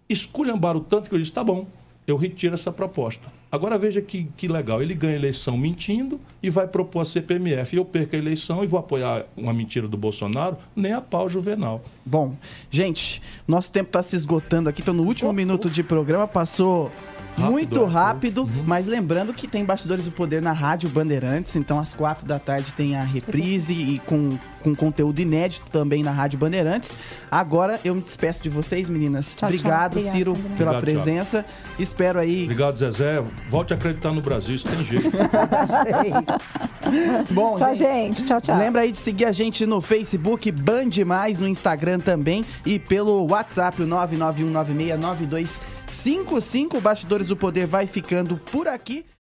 Esculhambaram 0.07 0.79
tanto 0.79 1.09
que 1.09 1.15
eu 1.15 1.19
disse, 1.19 1.33
tá 1.33 1.43
bom, 1.43 1.67
eu 2.07 2.17
retiro 2.17 2.53
essa 2.53 2.71
proposta. 2.71 3.27
Agora 3.51 3.77
veja 3.77 4.01
que, 4.01 4.27
que 4.35 4.47
legal, 4.47 4.81
ele 4.81 4.93
ganha 4.93 5.13
a 5.13 5.17
eleição 5.17 5.57
mentindo 5.57 6.19
e 6.43 6.49
vai 6.49 6.67
propor 6.67 7.01
a 7.01 7.05
CPMF. 7.05 7.75
Eu 7.75 7.85
perco 7.85 8.15
a 8.15 8.19
eleição 8.19 8.63
e 8.63 8.67
vou 8.67 8.79
apoiar 8.79 9.25
uma 9.35 9.53
mentira 9.53 9.87
do 9.87 9.97
Bolsonaro, 9.97 10.57
nem 10.75 10.93
a 10.93 11.01
pau 11.01 11.29
juvenal. 11.29 11.83
Bom, 12.05 12.35
gente, 12.69 13.21
nosso 13.47 13.71
tempo 13.71 13.89
está 13.89 14.03
se 14.03 14.15
esgotando 14.15 14.69
aqui, 14.69 14.81
então 14.81 14.93
no 14.93 15.03
último 15.03 15.31
minuto 15.31 15.69
de 15.69 15.83
programa 15.83 16.27
passou 16.27 16.91
Rápido, 17.35 17.51
muito 17.51 17.83
é. 17.83 17.87
rápido, 17.87 18.41
Uhum. 18.43 18.63
mas 18.65 18.87
lembrando 18.87 19.33
que 19.33 19.47
tem 19.47 19.65
Bastidores 19.65 20.05
do 20.05 20.11
Poder 20.11 20.41
na 20.41 20.53
Rádio 20.53 20.89
Bandeirantes, 20.89 21.55
então 21.55 21.79
às 21.79 21.93
quatro 21.93 22.25
da 22.25 22.39
tarde 22.39 22.71
tem 22.73 22.95
a 22.95 23.03
reprise 23.03 23.73
e 23.73 23.99
com, 23.99 24.37
com 24.63 24.73
conteúdo 24.75 25.19
inédito 25.19 25.69
também 25.69 26.01
na 26.01 26.11
Rádio 26.11 26.39
Bandeirantes. 26.39 26.95
Agora 27.29 27.79
eu 27.83 27.93
me 27.93 28.01
despeço 28.01 28.41
de 28.41 28.49
vocês, 28.49 28.89
meninas. 28.89 29.35
Tchau, 29.35 29.37
tchau. 29.37 29.49
Obrigado, 29.49 29.91
Obrigada, 29.93 30.17
Ciro, 30.17 30.31
Adriana. 30.31 30.55
pela 30.57 30.77
Obrigado, 30.77 31.03
presença. 31.03 31.45
Espero 31.77 32.19
aí. 32.19 32.43
Obrigado, 32.43 32.77
Zezé. 32.77 33.21
Volte 33.49 33.73
a 33.73 33.75
acreditar 33.75 34.13
no 34.13 34.21
Brasil, 34.21 34.55
isso 34.55 34.67
tem 34.67 34.83
jeito. 34.85 35.11
Bom, 37.31 37.55
Tchau, 37.57 37.75
gente. 37.75 38.23
Tchau, 38.23 38.39
tchau. 38.39 38.57
Lembra 38.57 38.81
aí 38.81 38.91
de 38.91 38.97
seguir 38.97 39.25
a 39.25 39.31
gente 39.31 39.65
no 39.65 39.81
Facebook, 39.81 40.51
Band 40.51 40.89
Mais, 41.05 41.39
no 41.39 41.47
Instagram 41.47 41.99
também 41.99 42.45
e 42.65 42.79
pelo 42.79 43.27
WhatsApp, 43.29 43.81
o 43.81 43.87
991969255. 45.87 46.81
Bastidores 46.81 47.27
do 47.27 47.37
Poder 47.37 47.67
vai 47.67 47.87
ficando 47.87 48.37
por 48.37 48.67
aqui. 48.67 49.05